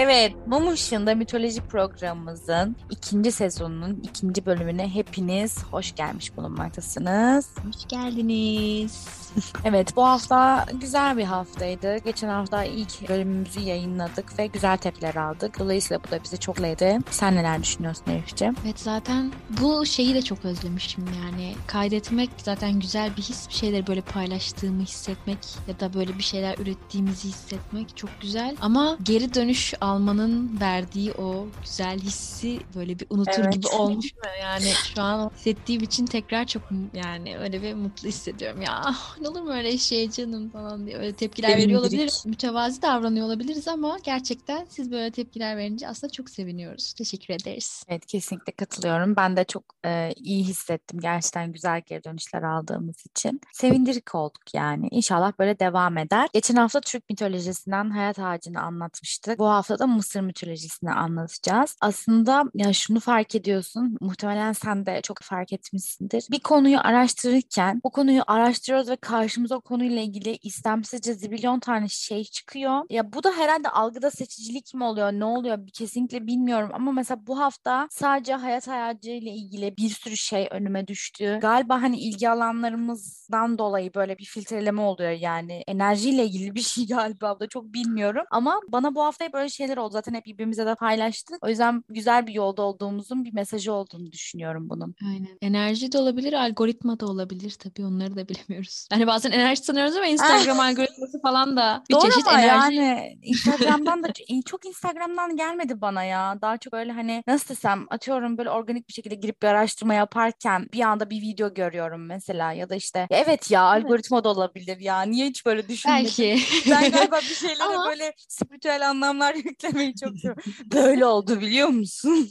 Evet, 0.00 0.32
Mum 0.46 0.74
Işığında 0.74 1.14
mitoloji 1.14 1.60
programımızın 1.60 2.76
ikinci 2.90 3.32
sezonunun 3.32 4.00
ikinci 4.02 4.46
bölümüne 4.46 4.88
hepiniz 4.94 5.64
hoş 5.64 5.94
gelmiş 5.94 6.36
bulunmaktasınız. 6.36 7.48
Hoş 7.66 7.88
geldiniz. 7.88 9.08
Evet, 9.64 9.96
bu 9.96 10.06
hafta 10.06 10.66
güzel 10.80 11.16
bir 11.16 11.24
haftaydı. 11.24 11.96
Geçen 11.96 12.28
hafta 12.28 12.64
ilk 12.64 13.08
bölümümüzü 13.08 13.60
yayınladık 13.60 14.38
ve 14.38 14.46
güzel 14.46 14.76
tepkiler 14.76 15.14
aldık. 15.14 15.58
Dolayısıyla 15.58 16.00
bu 16.04 16.10
da 16.10 16.24
bizi 16.24 16.38
çok 16.38 16.62
ledi. 16.62 16.98
Sen 17.10 17.36
neler 17.36 17.62
düşünüyorsun 17.62 18.04
Elif'ciğim? 18.10 18.56
Evet 18.64 18.80
zaten 18.80 19.32
bu 19.60 19.86
şeyi 19.86 20.14
de 20.14 20.22
çok 20.22 20.44
özlemişim 20.44 21.04
yani. 21.24 21.54
Kaydetmek 21.66 22.30
zaten 22.42 22.80
güzel 22.80 23.16
bir 23.16 23.22
his. 23.22 23.48
Bir 23.48 23.54
şeyleri 23.54 23.86
böyle 23.86 24.00
paylaştığımı 24.00 24.82
hissetmek 24.82 25.38
ya 25.68 25.80
da 25.80 25.94
böyle 25.94 26.18
bir 26.18 26.22
şeyler 26.22 26.58
ürettiğimizi 26.58 27.28
hissetmek 27.28 27.96
çok 27.96 28.10
güzel. 28.20 28.56
Ama 28.60 28.96
geri 29.02 29.34
dönüş 29.34 29.74
almanın 29.88 30.60
verdiği 30.60 31.12
o 31.12 31.46
güzel 31.62 31.98
hissi 31.98 32.60
böyle 32.74 32.98
bir 32.98 33.06
unutur 33.10 33.42
Evet. 33.42 33.52
gibi 33.52 33.66
olmuş 33.66 34.14
mu? 34.14 34.20
Yani 34.42 34.72
şu 34.94 35.02
an 35.02 35.30
hissettiğim 35.36 35.82
için 35.82 36.06
tekrar 36.06 36.44
çok 36.46 36.62
yani 36.94 37.38
öyle 37.38 37.62
bir 37.62 37.74
mutlu 37.74 38.08
hissediyorum. 38.08 38.62
Ya 38.62 38.80
ah, 38.84 39.16
ne 39.20 39.28
olur 39.28 39.40
mu 39.42 39.52
öyle 39.52 39.78
şey 39.78 40.10
canım 40.10 40.50
falan 40.50 40.86
diye 40.86 40.96
öyle 40.96 41.12
tepkiler 41.12 41.48
veriyor 41.48 41.80
Sevindirik. 41.80 42.00
olabilir. 42.00 42.12
Mütevazi 42.26 42.82
davranıyor 42.82 43.26
olabiliriz 43.26 43.68
ama 43.68 43.98
gerçekten 44.04 44.66
siz 44.70 44.90
böyle 44.90 45.10
tepkiler 45.10 45.56
verince 45.56 45.88
aslında 45.88 46.12
çok 46.12 46.30
seviniyoruz. 46.30 46.92
Teşekkür 46.92 47.34
ederiz. 47.34 47.84
Evet, 47.88 48.06
kesinlikle 48.06 48.52
katılıyorum. 48.52 49.16
Ben 49.16 49.36
de 49.36 49.44
çok 49.44 49.64
e, 49.84 50.12
iyi 50.16 50.44
hissettim. 50.44 51.00
Gerçekten 51.00 51.52
güzel 51.52 51.82
geri 51.86 52.04
dönüşler 52.04 52.42
aldığımız 52.42 53.06
için. 53.06 53.40
Sevindirik 53.52 54.14
olduk 54.14 54.54
yani. 54.54 54.88
İnşallah 54.90 55.32
böyle 55.38 55.58
devam 55.58 55.98
eder. 55.98 56.28
Geçen 56.32 56.54
hafta 56.56 56.80
Türk 56.80 57.10
mitolojisinden 57.10 57.90
hayat 57.90 58.18
ağacını 58.18 58.60
anlatmıştık. 58.60 59.38
Bu 59.38 59.48
hafta 59.48 59.77
da 59.78 59.86
Mısır 59.86 60.20
mitolojisini 60.20 60.92
anlatacağız. 60.92 61.76
Aslında 61.80 62.44
ya 62.54 62.72
şunu 62.72 63.00
fark 63.00 63.34
ediyorsun. 63.34 63.98
Muhtemelen 64.00 64.52
sen 64.52 64.86
de 64.86 65.00
çok 65.02 65.18
fark 65.22 65.52
etmişsindir. 65.52 66.26
Bir 66.30 66.40
konuyu 66.40 66.78
araştırırken 66.78 67.80
o 67.84 67.90
konuyu 67.90 68.22
araştırıyoruz 68.26 68.88
ve 68.88 68.96
karşımıza 68.96 69.56
o 69.56 69.60
konuyla 69.60 70.02
ilgili 70.02 70.38
istemsizce 70.42 71.14
zibilyon 71.14 71.60
tane 71.60 71.88
şey 71.88 72.24
çıkıyor. 72.24 72.82
Ya 72.90 73.12
bu 73.12 73.22
da 73.24 73.32
herhalde 73.32 73.68
algıda 73.68 74.10
seçicilik 74.10 74.74
mi 74.74 74.84
oluyor? 74.84 75.12
Ne 75.12 75.24
oluyor? 75.24 75.58
Kesinlikle 75.72 76.26
bilmiyorum 76.26 76.70
ama 76.72 76.92
mesela 76.92 77.26
bu 77.26 77.38
hafta 77.38 77.88
sadece 77.90 78.34
hayat 78.34 78.68
ağacı 78.68 79.10
ile 79.10 79.30
ilgili 79.30 79.76
bir 79.76 79.88
sürü 79.88 80.16
şey 80.16 80.48
önüme 80.50 80.86
düştü. 80.86 81.38
Galiba 81.42 81.82
hani 81.82 81.98
ilgi 82.00 82.30
alanlarımızdan 82.30 83.58
dolayı 83.58 83.94
böyle 83.94 84.18
bir 84.18 84.24
filtreleme 84.24 84.80
oluyor 84.80 85.10
yani. 85.10 85.62
Enerjiyle 85.66 86.24
ilgili 86.24 86.54
bir 86.54 86.60
şey 86.60 86.86
galiba 86.88 87.40
da 87.40 87.46
çok 87.46 87.64
bilmiyorum. 87.64 88.24
Ama 88.30 88.60
bana 88.68 88.94
bu 88.94 89.04
hafta 89.04 89.24
hep 89.24 89.32
böyle 89.32 89.48
şeyler 89.68 89.82
oldu. 89.82 89.92
Zaten 89.92 90.14
hep 90.14 90.26
birbirimize 90.26 90.66
de 90.66 90.74
paylaştık. 90.74 91.44
O 91.44 91.48
yüzden 91.48 91.84
güzel 91.88 92.26
bir 92.26 92.32
yolda 92.32 92.62
olduğumuzun 92.62 93.24
bir 93.24 93.34
mesajı 93.34 93.72
olduğunu 93.72 94.12
düşünüyorum 94.12 94.70
bunun. 94.70 94.94
Aynen. 95.06 95.38
Enerji 95.42 95.92
de 95.92 95.98
olabilir, 95.98 96.32
algoritma 96.32 97.00
da 97.00 97.06
olabilir. 97.06 97.50
Tabii 97.50 97.86
onları 97.86 98.16
da 98.16 98.28
bilemiyoruz. 98.28 98.86
Hani 98.92 99.06
bazen 99.06 99.30
enerji 99.30 99.62
sanıyoruz 99.64 99.96
ama 99.96 100.06
Instagram 100.06 100.60
algoritması 100.68 101.20
falan 101.22 101.56
da 101.56 101.82
bir 101.90 101.94
Doğru 101.94 102.10
çeşit 102.10 102.28
enerji. 102.28 102.76
yani 102.76 103.18
Instagram'dan 103.22 104.02
da 104.02 104.08
çok 104.46 104.66
Instagram'dan 104.66 105.36
gelmedi 105.36 105.80
bana 105.80 106.04
ya. 106.04 106.38
Daha 106.42 106.56
çok 106.58 106.74
öyle 106.74 106.92
hani 106.92 107.22
nasıl 107.26 107.48
desem 107.48 107.86
atıyorum 107.90 108.38
böyle 108.38 108.50
organik 108.50 108.88
bir 108.88 108.92
şekilde 108.92 109.14
girip 109.14 109.42
bir 109.42 109.46
araştırma 109.46 109.94
yaparken 109.94 110.66
bir 110.72 110.80
anda 110.80 111.10
bir 111.10 111.20
video 111.22 111.54
görüyorum 111.54 112.06
mesela 112.06 112.52
ya 112.52 112.68
da 112.68 112.74
işte 112.74 112.98
ya 112.98 113.06
evet 113.10 113.50
ya 113.50 113.74
Evet. 113.74 113.84
algoritma 113.84 114.24
da 114.24 114.28
olabilir 114.28 114.80
ya. 114.80 115.02
Niye 115.02 115.26
hiç 115.26 115.46
böyle 115.46 115.68
düşünmedim? 115.68 116.04
Belki. 116.04 116.38
Ben 116.70 116.90
galiba 116.90 117.16
bir 117.16 117.34
şeylere 117.34 117.62
Ama- 117.62 117.86
böyle 117.86 118.12
spiritüel 118.28 118.88
anlamlar 118.90 119.34
yüklemeyi 119.48 119.94
çok 119.94 120.18
seviyorum. 120.18 120.42
Böyle 120.74 121.06
oldu 121.06 121.40
biliyor 121.40 121.68
musun? 121.68 122.28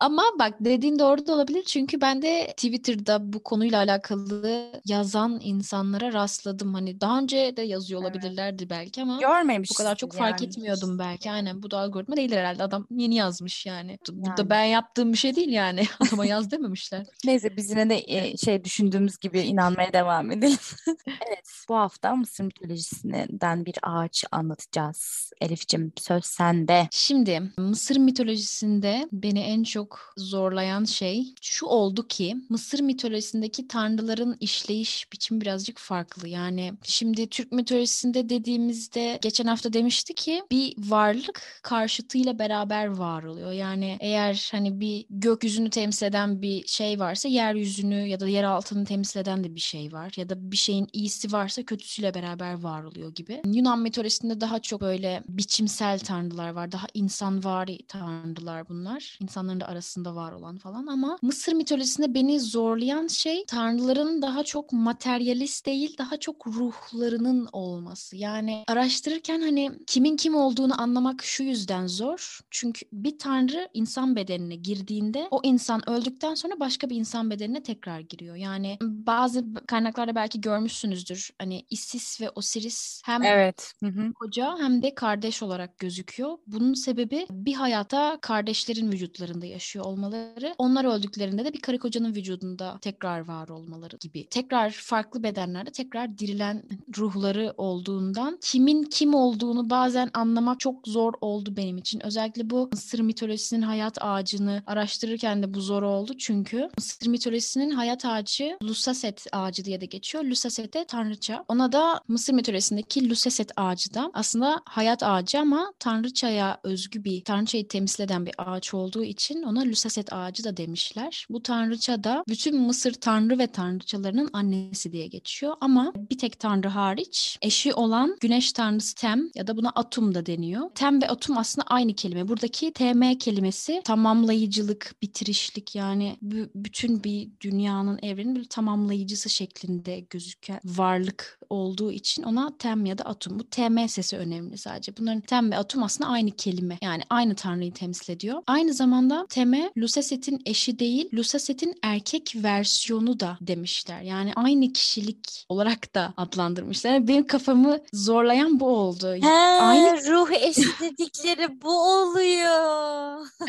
Ama 0.00 0.22
bak 0.38 0.54
dediğin 0.60 0.98
doğru 0.98 1.26
da 1.26 1.34
olabilir 1.34 1.62
çünkü 1.64 2.00
ben 2.00 2.22
de 2.22 2.46
Twitter'da 2.56 3.32
bu 3.32 3.42
konuyla 3.42 3.78
alakalı 3.78 4.72
yazan 4.86 5.40
insanlara 5.42 6.12
rastladım. 6.12 6.74
Hani 6.74 7.00
daha 7.00 7.18
önce 7.18 7.56
de 7.56 7.62
yazıyor 7.62 8.02
Evet. 8.02 8.16
olabilirlerdi 8.16 8.70
belki 8.70 9.02
ama 9.02 9.16
bu 9.16 9.20
Görmemişsin 9.20 9.74
kadar 9.74 9.96
çok 9.96 10.14
fark 10.14 10.40
yani. 10.40 10.48
etmiyordum 10.48 10.98
belki. 10.98 11.30
Aynen 11.30 11.62
bu 11.62 11.70
da 11.70 11.78
algoritma 11.78 12.16
değildir 12.16 12.36
herhalde. 12.36 12.62
Adam 12.62 12.86
yeni 12.90 13.14
yazmış 13.14 13.66
yani. 13.66 13.98
Bu 14.08 14.26
Yani. 14.26 14.36
da 14.36 14.50
ben 14.50 14.64
yaptığım 14.64 15.12
bir 15.12 15.18
şey 15.18 15.36
değil 15.36 15.48
yani. 15.48 15.82
Adama 16.08 16.26
yaz 16.26 16.50
dememişler. 16.50 17.06
Neyse 17.24 17.56
biz 17.56 17.70
yine 17.70 17.90
de 17.90 18.02
e, 18.06 18.36
şey 18.36 18.64
düşündüğümüz 18.64 19.18
gibi 19.18 19.40
inanmaya 19.40 19.92
devam 19.92 20.30
edelim. 20.30 20.58
evet 21.06 21.48
bu 21.68 21.74
hafta 21.76 22.16
Mısır 22.16 22.44
mitolojisinden 22.44 23.66
bir 23.66 23.74
ağaç 23.82 24.24
anlatacağız. 24.32 25.30
Elif'cim 25.40 25.92
söz 25.96 26.24
sende. 26.28 26.88
Şimdi 26.90 27.42
Mısır 27.58 27.96
mitolojisinde 27.96 29.08
beni 29.12 29.40
en 29.40 29.62
çok 29.62 30.14
zorlayan 30.16 30.84
şey 30.84 31.34
şu 31.42 31.66
oldu 31.66 32.08
ki 32.08 32.36
Mısır 32.48 32.80
mitolojisindeki 32.80 33.68
tanrıların 33.68 34.36
işleyiş 34.40 35.12
biçimi 35.12 35.40
birazcık 35.40 35.78
farklı. 35.78 36.28
Yani 36.28 36.72
şimdi 36.82 37.26
Türk 37.26 37.52
mitolojisinde 37.52 38.28
dediğimizde 38.28 39.18
geçen 39.22 39.46
hafta 39.46 39.72
demişti 39.72 40.14
ki 40.14 40.42
bir 40.50 40.74
varlık 40.78 41.42
karşıtıyla 41.62 42.38
beraber 42.38 42.86
var 42.86 43.22
oluyor. 43.22 43.52
Yani 43.52 43.96
eğer 44.00 44.48
hani 44.52 44.80
bir 44.80 45.06
gökyüzünü 45.10 45.70
temsil 45.70 46.06
eden 46.06 46.42
bir 46.42 46.66
şey 46.66 46.98
varsa 46.98 47.28
yeryüzünü 47.28 48.06
ya 48.06 48.20
da 48.20 48.28
yer 48.28 48.44
altını 48.44 48.84
temsil 48.84 49.20
eden 49.20 49.44
de 49.44 49.54
bir 49.54 49.60
şey 49.60 49.92
var. 49.92 50.12
Ya 50.16 50.28
da 50.28 50.52
bir 50.52 50.56
şeyin 50.56 50.88
iyisi 50.92 51.32
varsa 51.32 51.62
kötüsüyle 51.62 52.14
beraber 52.14 52.62
var 52.62 52.82
oluyor 52.82 53.14
gibi. 53.14 53.42
Yunan 53.46 53.78
mitolojisinde 53.78 54.40
daha 54.40 54.58
çok 54.58 54.80
böyle 54.80 55.22
biçimsel 55.28 55.98
tanrılar 56.18 56.50
var. 56.50 56.72
Daha 56.72 56.86
insanvari 56.94 57.78
tanrılar 57.88 58.68
bunlar. 58.68 59.18
İnsanların 59.22 59.60
da 59.60 59.66
arasında 59.68 60.14
var 60.14 60.32
olan 60.32 60.58
falan 60.58 60.86
ama 60.86 61.18
Mısır 61.22 61.52
mitolojisinde 61.52 62.14
beni 62.14 62.40
zorlayan 62.40 63.06
şey 63.06 63.44
tanrıların 63.46 64.22
daha 64.22 64.44
çok 64.44 64.72
materyalist 64.72 65.66
değil, 65.66 65.98
daha 65.98 66.16
çok 66.16 66.46
ruhlarının 66.46 67.48
olması. 67.52 68.16
Yani 68.16 68.64
araştırırken 68.68 69.40
hani 69.40 69.70
kimin 69.86 70.16
kim 70.16 70.34
olduğunu 70.34 70.80
anlamak 70.80 71.24
şu 71.24 71.42
yüzden 71.42 71.86
zor. 71.86 72.40
Çünkü 72.50 72.86
bir 72.92 73.18
tanrı 73.18 73.68
insan 73.74 74.16
bedenine 74.16 74.56
girdiğinde 74.56 75.28
o 75.30 75.40
insan 75.42 75.90
öldükten 75.90 76.34
sonra 76.34 76.60
başka 76.60 76.90
bir 76.90 76.96
insan 76.96 77.30
bedenine 77.30 77.62
tekrar 77.62 78.00
giriyor. 78.00 78.36
Yani 78.36 78.78
bazı 78.82 79.44
kaynaklarda 79.66 80.14
belki 80.14 80.40
görmüşsünüzdür. 80.40 81.30
Hani 81.38 81.66
Isis 81.70 82.20
ve 82.20 82.30
Osiris 82.30 83.02
hem 83.04 83.22
Evet. 83.22 83.72
Koca 84.20 84.56
hem 84.58 84.82
de 84.82 84.94
kardeş 84.94 85.42
olarak 85.42 85.78
gözüküyor. 85.78 86.07
Bunun 86.46 86.74
sebebi 86.74 87.26
bir 87.30 87.54
hayatta 87.54 88.18
kardeşlerin 88.22 88.92
vücutlarında 88.92 89.46
yaşıyor 89.46 89.84
olmaları. 89.84 90.54
Onlar 90.58 90.84
öldüklerinde 90.84 91.44
de 91.44 91.52
bir 91.52 91.60
karı 91.60 91.78
kocanın 91.78 92.14
vücudunda 92.14 92.78
tekrar 92.80 93.20
var 93.28 93.48
olmaları 93.48 93.96
gibi. 93.96 94.26
Tekrar 94.28 94.70
farklı 94.70 95.22
bedenlerde 95.22 95.70
tekrar 95.70 96.18
dirilen 96.18 96.62
ruhları 96.98 97.54
olduğundan 97.56 98.38
kimin 98.42 98.82
kim 98.84 99.14
olduğunu 99.14 99.70
bazen 99.70 100.10
anlamak 100.14 100.60
çok 100.60 100.88
zor 100.88 101.12
oldu 101.20 101.56
benim 101.56 101.78
için. 101.78 102.06
Özellikle 102.06 102.50
bu 102.50 102.68
Mısır 102.72 103.00
mitolojisinin 103.00 103.62
hayat 103.62 103.98
ağacını 104.00 104.62
araştırırken 104.66 105.42
de 105.42 105.54
bu 105.54 105.60
zor 105.60 105.82
oldu. 105.82 106.12
Çünkü 106.18 106.68
Mısır 106.78 107.06
mitolojisinin 107.06 107.70
hayat 107.70 108.04
ağacı 108.04 108.58
Lusaset 108.62 109.26
ağacı 109.32 109.64
diye 109.64 109.80
de 109.80 109.86
geçiyor. 109.86 110.24
Lusasete 110.24 110.84
tanrıça. 110.84 111.44
Ona 111.48 111.72
da 111.72 112.00
Mısır 112.08 112.32
mitolojisindeki 112.32 113.10
Lusaset 113.10 113.52
ağacı 113.56 113.94
da 113.94 114.10
aslında 114.14 114.62
hayat 114.64 115.02
ağacı 115.02 115.40
ama 115.40 115.72
tanrıçaya 115.98 116.60
özgü 116.64 117.04
bir 117.04 117.24
tanrıçayı 117.24 117.68
temsil 117.68 118.02
eden 118.02 118.26
bir 118.26 118.34
ağaç 118.38 118.74
olduğu 118.74 119.04
için 119.04 119.42
ona 119.42 119.64
Lusaset 119.64 120.12
ağacı 120.12 120.44
da 120.44 120.56
demişler. 120.56 121.26
Bu 121.30 121.42
tanrıça 121.42 122.04
da 122.04 122.24
bütün 122.28 122.60
Mısır 122.60 122.92
tanrı 122.92 123.38
ve 123.38 123.46
tanrıçalarının 123.46 124.30
annesi 124.32 124.92
diye 124.92 125.06
geçiyor 125.06 125.54
ama 125.60 125.92
bir 126.10 126.18
tek 126.18 126.38
tanrı 126.40 126.68
hariç 126.68 127.38
eşi 127.42 127.74
olan 127.74 128.16
güneş 128.20 128.52
tanrısı 128.52 128.94
Tem 128.94 129.30
ya 129.34 129.46
da 129.46 129.56
buna 129.56 129.70
Atum 129.74 130.14
da 130.14 130.26
deniyor. 130.26 130.70
Tem 130.74 131.02
ve 131.02 131.08
Atum 131.08 131.38
aslında 131.38 131.66
aynı 131.66 131.94
kelime. 131.94 132.28
Buradaki 132.28 132.72
TM 132.72 133.14
kelimesi 133.18 133.82
tamamlayıcılık, 133.84 134.94
bitirişlik 135.02 135.74
yani 135.74 136.18
bü- 136.22 136.50
bütün 136.54 137.04
bir 137.04 137.28
dünyanın 137.40 137.98
evrenin 138.02 138.36
bir 138.36 138.44
tamamlayıcısı 138.44 139.30
şeklinde 139.30 140.00
gözüken 140.00 140.60
varlık 140.64 141.38
olduğu 141.50 141.92
için 141.92 142.22
ona 142.22 142.56
tem 142.58 142.86
ya 142.86 142.98
da 142.98 143.04
atum. 143.04 143.38
Bu 143.38 143.44
TM 143.50 143.88
sesi 143.88 144.16
önemli 144.16 144.58
sadece. 144.58 144.96
Bunların 144.96 145.20
tem 145.20 145.50
ve 145.50 145.56
atum 145.56 145.82
aslında 145.88 146.10
aynı 146.10 146.30
kelime. 146.30 146.78
Yani 146.82 147.02
aynı 147.10 147.34
tanrıyı 147.34 147.72
temsil 147.72 148.12
ediyor. 148.12 148.42
Aynı 148.46 148.74
zamanda 148.74 149.26
teme 149.30 149.72
Lusaset'in 149.78 150.42
eşi 150.46 150.78
değil, 150.78 151.08
Lusaset'in 151.14 151.74
erkek 151.82 152.32
versiyonu 152.36 153.20
da 153.20 153.38
demişler. 153.40 154.00
Yani 154.00 154.32
aynı 154.36 154.72
kişilik 154.72 155.46
olarak 155.48 155.94
da 155.94 156.14
adlandırmışlar. 156.16 157.08
Benim 157.08 157.26
kafamı 157.26 157.78
zorlayan 157.92 158.60
bu 158.60 158.66
oldu. 158.66 159.14
He, 159.22 159.28
Aynı- 159.62 160.06
ruh 160.06 160.30
eşi 160.30 160.68
dedikleri 160.80 161.62
bu 161.62 161.82
oluyor. 161.82 163.26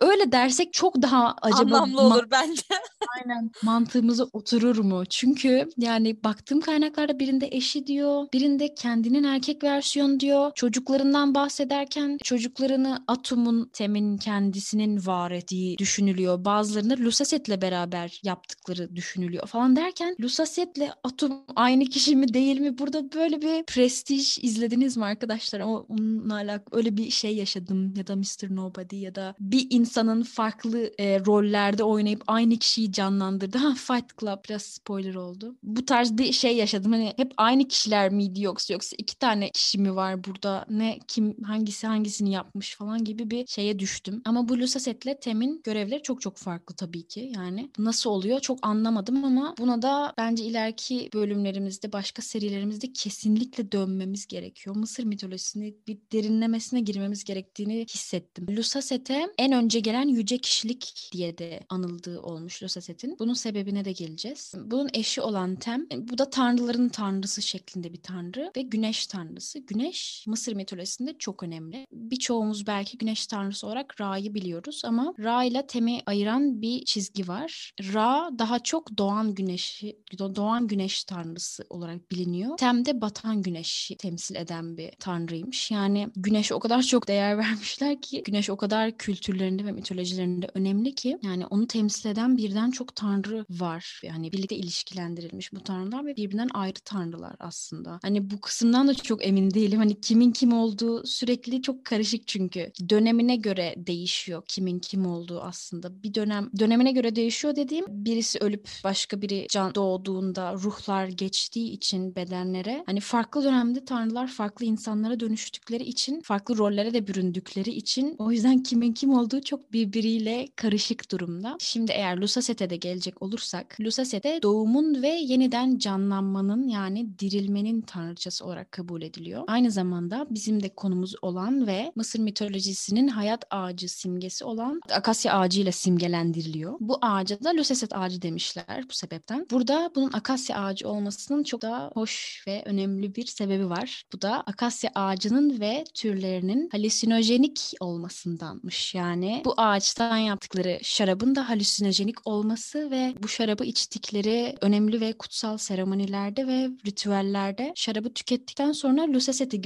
Öyle 0.00 0.32
dersek 0.32 0.72
çok 0.72 1.02
daha 1.02 1.34
acaba 1.42 1.76
anlamlı 1.76 2.00
olur 2.00 2.24
bence. 2.30 2.62
Aynen 3.16 3.50
mantığımıza 3.62 4.24
oturur 4.32 4.78
mu? 4.78 5.04
Çünkü 5.10 5.68
yani 5.76 6.24
baktığım 6.24 6.60
kaynaklarda 6.60 7.18
birinde 7.18 7.48
eşi 7.50 7.86
diyor, 7.86 8.26
birinde 8.32 8.74
kendinin 8.74 9.24
erkek 9.24 9.64
versiyonu 9.64 10.20
diyor. 10.20 10.52
Çocuklarından 10.76 11.34
bahsederken 11.34 12.18
çocuklarını 12.24 13.04
Atom'un 13.06 13.70
Tem'in 13.72 14.16
kendisinin 14.16 15.06
var 15.06 15.30
ettiği 15.30 15.78
düşünülüyor. 15.78 16.44
Bazılarında 16.44 16.94
Lusaset'le 16.98 17.62
beraber 17.62 18.20
yaptıkları 18.22 18.96
düşünülüyor 18.96 19.46
falan 19.46 19.76
derken 19.76 20.16
Lusaset'le 20.20 20.90
Atom 21.04 21.32
aynı 21.56 21.84
kişi 21.84 22.16
mi 22.16 22.34
değil 22.34 22.60
mi? 22.60 22.78
Burada 22.78 23.12
böyle 23.12 23.42
bir 23.42 23.64
prestij 23.64 24.38
izlediniz 24.42 24.96
mi 24.96 25.04
arkadaşlar? 25.04 25.60
Ama 25.60 25.80
onunla 25.80 26.34
alakalı 26.34 26.78
öyle 26.78 26.96
bir 26.96 27.10
şey 27.10 27.36
yaşadım 27.36 27.94
ya 27.96 28.06
da 28.06 28.16
Mr. 28.16 28.56
Nobody 28.56 28.96
ya 28.96 29.14
da 29.14 29.34
bir 29.40 29.66
insanın 29.70 30.22
farklı 30.22 30.90
e, 30.98 31.20
rollerde 31.20 31.84
oynayıp 31.84 32.22
aynı 32.26 32.56
kişiyi 32.56 32.92
canlandırdı. 32.92 33.58
Ha 33.58 33.74
Fight 33.74 34.18
Club 34.20 34.38
biraz 34.48 34.62
spoiler 34.62 35.14
oldu. 35.14 35.56
Bu 35.62 35.84
tarz 35.84 36.18
bir 36.18 36.32
şey 36.32 36.56
yaşadım. 36.56 36.92
Hani 36.92 37.12
hep 37.16 37.32
aynı 37.36 37.68
kişiler 37.68 38.10
miydi 38.10 38.42
yoksa 38.42 38.72
yoksa 38.74 38.96
iki 38.98 39.18
tane 39.18 39.50
kişi 39.50 39.78
mi 39.78 39.96
var 39.96 40.24
burada? 40.24 40.65
Ne 40.70 40.98
kim 41.08 41.42
hangisi 41.44 41.86
hangisini 41.86 42.32
yapmış 42.32 42.76
falan 42.76 43.04
gibi 43.04 43.30
bir 43.30 43.46
şeye 43.46 43.78
düştüm. 43.78 44.22
Ama 44.24 44.48
bu 44.48 44.58
Lusaset'le 44.58 45.20
Tem'in 45.20 45.60
görevleri 45.64 46.02
çok 46.02 46.20
çok 46.20 46.36
farklı 46.36 46.74
tabii 46.74 47.02
ki. 47.02 47.32
Yani 47.34 47.70
nasıl 47.78 48.10
oluyor 48.10 48.40
çok 48.40 48.58
anlamadım 48.62 49.24
ama 49.24 49.54
buna 49.58 49.82
da 49.82 50.14
bence 50.18 50.44
ileriki 50.44 51.10
bölümlerimizde 51.14 51.92
başka 51.92 52.22
serilerimizde 52.22 52.92
kesinlikle 52.92 53.72
dönmemiz 53.72 54.26
gerekiyor. 54.26 54.76
Mısır 54.76 55.04
mitolojisini 55.04 55.74
bir 55.86 55.98
derinlemesine 56.12 56.80
girmemiz 56.80 57.24
gerektiğini 57.24 57.86
hissettim. 57.94 58.46
Lusaset'e 58.56 59.26
en 59.38 59.52
önce 59.52 59.80
gelen 59.80 60.08
yüce 60.08 60.38
kişilik 60.38 61.10
diye 61.12 61.38
de 61.38 61.60
anıldığı 61.68 62.20
olmuş 62.20 62.62
Lusaset'in. 62.62 63.16
Bunun 63.18 63.34
sebebine 63.34 63.84
de 63.84 63.92
geleceğiz. 63.92 64.54
Bunun 64.64 64.88
eşi 64.94 65.20
olan 65.20 65.56
Tem, 65.56 65.86
bu 65.90 66.18
da 66.18 66.30
tanrıların 66.30 66.88
tanrısı 66.88 67.42
şeklinde 67.42 67.92
bir 67.92 68.02
tanrı 68.02 68.52
ve 68.56 68.62
güneş 68.62 69.06
tanrısı. 69.06 69.58
Güneş 69.58 70.24
Mısır 70.26 70.45
mitolojisinde 70.54 71.18
çok 71.18 71.42
önemli. 71.42 71.86
Birçoğumuz 71.92 72.66
belki 72.66 72.98
güneş 72.98 73.26
tanrısı 73.26 73.66
olarak 73.66 74.00
Ra'yı 74.00 74.34
biliyoruz 74.34 74.82
ama 74.84 75.14
Ra 75.18 75.44
ile 75.44 75.66
Tem'i 75.66 76.02
ayıran 76.06 76.62
bir 76.62 76.84
çizgi 76.84 77.28
var. 77.28 77.72
Ra 77.94 78.30
daha 78.38 78.58
çok 78.58 78.98
doğan 78.98 79.34
güneşi, 79.34 79.98
doğan 80.18 80.66
güneş 80.66 81.04
tanrısı 81.04 81.64
olarak 81.70 82.10
biliniyor. 82.10 82.56
Tem 82.56 82.84
de 82.84 83.00
batan 83.00 83.42
güneşi 83.42 83.96
temsil 83.96 84.34
eden 84.34 84.76
bir 84.76 84.90
tanrıymış. 84.98 85.70
Yani 85.70 86.08
güneşe 86.16 86.54
o 86.54 86.60
kadar 86.60 86.82
çok 86.82 87.08
değer 87.08 87.38
vermişler 87.38 88.00
ki 88.00 88.22
güneş 88.22 88.50
o 88.50 88.56
kadar 88.56 88.98
kültürlerinde 88.98 89.64
ve 89.64 89.72
mitolojilerinde 89.72 90.50
önemli 90.54 90.94
ki 90.94 91.18
yani 91.22 91.46
onu 91.46 91.66
temsil 91.66 92.10
eden 92.10 92.36
birden 92.36 92.70
çok 92.70 92.96
tanrı 92.96 93.44
var. 93.50 94.00
Yani 94.04 94.32
birlikte 94.32 94.56
ilişkilendirilmiş 94.56 95.52
bu 95.52 95.60
tanrılar 95.60 96.06
ve 96.06 96.16
birbirinden 96.16 96.48
ayrı 96.54 96.80
tanrılar 96.84 97.36
aslında. 97.38 97.98
Hani 98.02 98.30
bu 98.30 98.40
kısımdan 98.40 98.88
da 98.88 98.94
çok 98.94 99.26
emin 99.26 99.50
değilim. 99.50 99.78
Hani 99.78 100.00
kimin 100.00 100.30
kim 100.36 100.52
olduğu 100.52 101.06
sürekli 101.06 101.62
çok 101.62 101.84
karışık 101.84 102.28
çünkü. 102.28 102.72
Dönemine 102.88 103.36
göre 103.36 103.74
değişiyor 103.76 104.42
kimin 104.48 104.78
kim 104.78 105.06
olduğu 105.06 105.40
aslında. 105.40 106.02
Bir 106.02 106.14
dönem 106.14 106.50
dönemine 106.58 106.92
göre 106.92 107.16
değişiyor 107.16 107.56
dediğim 107.56 107.84
birisi 107.88 108.38
ölüp 108.38 108.68
başka 108.84 109.22
biri 109.22 109.46
can 109.50 109.74
doğduğunda 109.74 110.52
ruhlar 110.54 111.06
geçtiği 111.06 111.70
için 111.70 112.16
bedenlere 112.16 112.82
hani 112.86 113.00
farklı 113.00 113.44
dönemde 113.44 113.84
tanrılar 113.84 114.26
farklı 114.26 114.66
insanlara 114.66 115.20
dönüştükleri 115.20 115.82
için 115.82 116.20
farklı 116.20 116.58
rollere 116.58 116.94
de 116.94 117.06
büründükleri 117.06 117.70
için 117.70 118.16
o 118.18 118.32
yüzden 118.32 118.62
kimin 118.62 118.92
kim 118.92 119.10
olduğu 119.14 119.40
çok 119.40 119.72
birbiriyle 119.72 120.48
karışık 120.56 121.10
durumda. 121.10 121.56
Şimdi 121.60 121.92
eğer 121.92 122.16
Lusaset'e 122.16 122.70
de 122.70 122.76
gelecek 122.76 123.22
olursak 123.22 123.80
Lusasete 123.80 124.42
doğumun 124.42 125.02
ve 125.02 125.08
yeniden 125.08 125.78
canlanmanın 125.78 126.68
yani 126.68 127.18
dirilmenin 127.18 127.80
tanrıçası 127.80 128.44
olarak 128.44 128.72
kabul 128.72 129.02
ediliyor. 129.02 129.44
Aynı 129.46 129.70
zamanda 129.70 130.25
bizim 130.30 130.62
de 130.62 130.68
konumuz 130.68 131.14
olan 131.22 131.66
ve 131.66 131.92
Mısır 131.94 132.18
mitolojisinin 132.18 133.08
hayat 133.08 133.44
ağacı 133.50 133.88
simgesi 133.88 134.44
olan 134.44 134.80
akasya 134.90 135.34
ağacı 135.34 135.60
ile 135.60 135.72
simgelendiriliyor. 135.72 136.76
Bu 136.80 136.98
ağaca 137.02 137.44
da 137.44 137.50
Lusaset 137.50 137.96
ağacı 137.96 138.22
demişler 138.22 138.84
bu 138.90 138.94
sebepten. 138.94 139.46
Burada 139.50 139.90
bunun 139.94 140.12
akasya 140.12 140.56
ağacı 140.56 140.88
olmasının 140.88 141.42
çok 141.42 141.62
daha 141.62 141.90
hoş 141.94 142.44
ve 142.46 142.62
önemli 142.66 143.14
bir 143.14 143.26
sebebi 143.26 143.70
var. 143.70 144.02
Bu 144.12 144.22
da 144.22 144.40
akasya 144.40 144.90
ağacının 144.94 145.60
ve 145.60 145.84
türlerinin 145.94 146.68
halüsinojenik 146.72 147.72
olmasındanmış. 147.80 148.94
Yani 148.94 149.42
bu 149.44 149.54
ağaçtan 149.56 150.16
yaptıkları 150.16 150.78
şarabın 150.82 151.34
da 151.34 151.48
halüsinojenik 151.48 152.26
olması 152.26 152.90
ve 152.90 153.14
bu 153.22 153.28
şarabı 153.28 153.64
içtikleri 153.64 154.54
önemli 154.60 155.00
ve 155.00 155.12
kutsal 155.12 155.56
seremonilerde 155.56 156.46
ve 156.46 156.70
ritüellerde 156.86 157.72
şarabı 157.74 158.14
tükettikten 158.14 158.72
sonra 158.72 159.12
Lusaset'i 159.12 159.60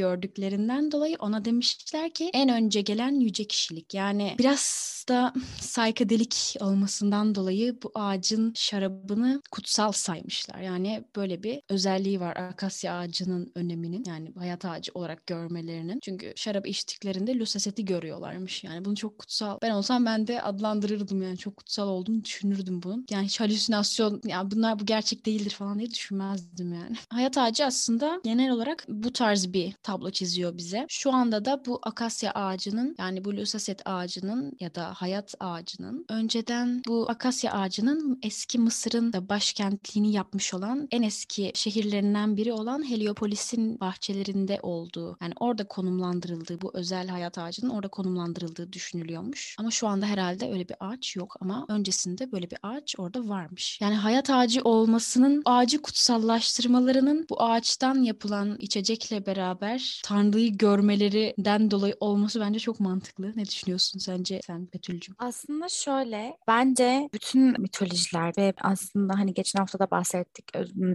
gördüklerinden 0.51 0.93
dolayı 0.93 1.17
ona 1.19 1.45
demişler 1.45 2.11
ki 2.11 2.31
en 2.33 2.49
önce 2.49 2.81
gelen 2.81 3.21
yüce 3.21 3.45
kişilik. 3.45 3.95
Yani 3.95 4.35
biraz 4.39 5.05
da 5.09 5.33
saykadelik 5.61 6.57
olmasından 6.61 7.35
dolayı 7.35 7.77
bu 7.83 7.91
ağacın 7.95 8.53
şarabını 8.57 9.43
kutsal 9.51 9.93
saymışlar. 9.93 10.61
Yani 10.61 11.05
böyle 11.17 11.43
bir 11.43 11.63
özelliği 11.69 12.21
var 12.21 12.37
akasya 12.37 12.99
ağacının 12.99 13.53
öneminin 13.55 14.05
yani 14.07 14.33
hayat 14.39 14.65
ağacı 14.65 14.93
olarak 14.95 15.27
görmelerinin. 15.27 16.01
Çünkü 16.03 16.33
şarap 16.37 16.67
içtiklerinde 16.67 17.39
Lusaset'i 17.39 17.85
görüyorlarmış. 17.85 18.65
Yani 18.65 18.85
bunu 18.85 18.97
çok 18.97 19.19
kutsal. 19.19 19.59
Ben 19.63 19.71
olsam 19.71 20.07
ben 20.07 20.27
de 20.27 20.43
adlandırırdım 20.43 21.23
yani 21.23 21.39
çok 21.39 21.57
kutsal 21.57 21.89
olduğunu 21.89 22.25
düşünürdüm 22.25 22.83
bunun. 22.83 23.07
Yani 23.11 23.27
hiç 23.27 23.41
halüsinasyon 23.41 24.21
ya 24.25 24.51
bunlar 24.51 24.79
bu 24.79 24.87
gerçek 24.87 25.27
değildir 25.27 25.51
falan 25.51 25.79
diye 25.79 25.91
düşünmezdim 25.91 26.73
yani. 26.73 26.97
Hayat 27.09 27.39
ağacı 27.39 27.65
aslında 27.67 28.21
genel 28.25 28.51
olarak 28.51 28.85
bu 28.89 29.13
tarz 29.13 29.53
bir 29.53 29.73
tablo 29.83 30.11
çiziyor 30.11 30.40
bize. 30.49 30.87
Şu 30.89 31.13
anda 31.13 31.45
da 31.45 31.65
bu 31.67 31.79
akasya 31.83 32.33
ağacının 32.33 32.95
yani 32.99 33.25
bu 33.25 33.37
Lusaset 33.37 33.83
ağacının 33.85 34.53
ya 34.61 34.75
da 34.75 34.93
hayat 34.95 35.35
ağacının 35.41 36.05
önceden 36.09 36.83
bu 36.87 37.07
akasya 37.11 37.53
ağacının 37.53 38.19
eski 38.23 38.59
Mısır'ın 38.59 39.13
da 39.13 39.29
başkentliğini 39.29 40.13
yapmış 40.13 40.55
olan 40.55 40.89
en 40.91 41.03
eski 41.03 41.53
şehirlerinden 41.55 42.37
biri 42.37 42.53
olan 42.53 42.91
Heliopolis'in 42.91 43.81
bahçelerinde 43.81 44.59
olduğu 44.63 45.17
yani 45.21 45.35
orada 45.41 45.69
konumlandırıldığı 45.69 46.61
bu 46.61 46.71
özel 46.75 47.09
hayat 47.09 47.39
ağacının 47.39 47.71
orada 47.71 47.89
konumlandırıldığı 47.89 48.73
düşünülüyormuş. 48.73 49.57
Ama 49.59 49.71
şu 49.71 49.89
anda 49.89 50.07
herhalde 50.07 50.51
öyle 50.51 50.69
bir 50.69 50.77
ağaç 50.81 51.17
yok 51.17 51.37
ama 51.41 51.65
öncesinde 51.69 52.33
böyle 52.33 52.51
bir 52.51 52.59
ağaç 52.63 52.95
orada 52.99 53.29
varmış. 53.29 53.81
Yani 53.81 53.95
hayat 53.95 54.31
ağacı 54.31 54.61
olmasının 54.65 55.43
ağacı 55.45 55.83
kutsallaştırmalarının 55.83 57.27
bu 57.31 57.43
ağaçtan 57.43 58.03
yapılan 58.03 58.57
içecekle 58.59 59.27
beraber 59.27 60.01
Tanrı'yı 60.31 60.59
görmelerinden 60.59 61.71
dolayı 61.71 61.97
olması 62.01 62.41
bence 62.41 62.59
çok 62.59 62.81
mantıklı. 62.81 63.33
Ne 63.37 63.45
düşünüyorsun 63.45 63.99
sence 63.99 64.41
sen 64.47 64.69
Betül'cüm? 64.75 65.15
Aslında 65.19 65.69
şöyle 65.69 66.37
bence 66.49 67.09
bütün 67.13 67.61
mitolojiler 67.61 68.33
ve 68.39 68.55
aslında 68.61 69.15
hani 69.19 69.35
geçen 69.35 69.59
hafta 69.59 69.79
da 69.79 69.91
bahsettik 69.91 70.45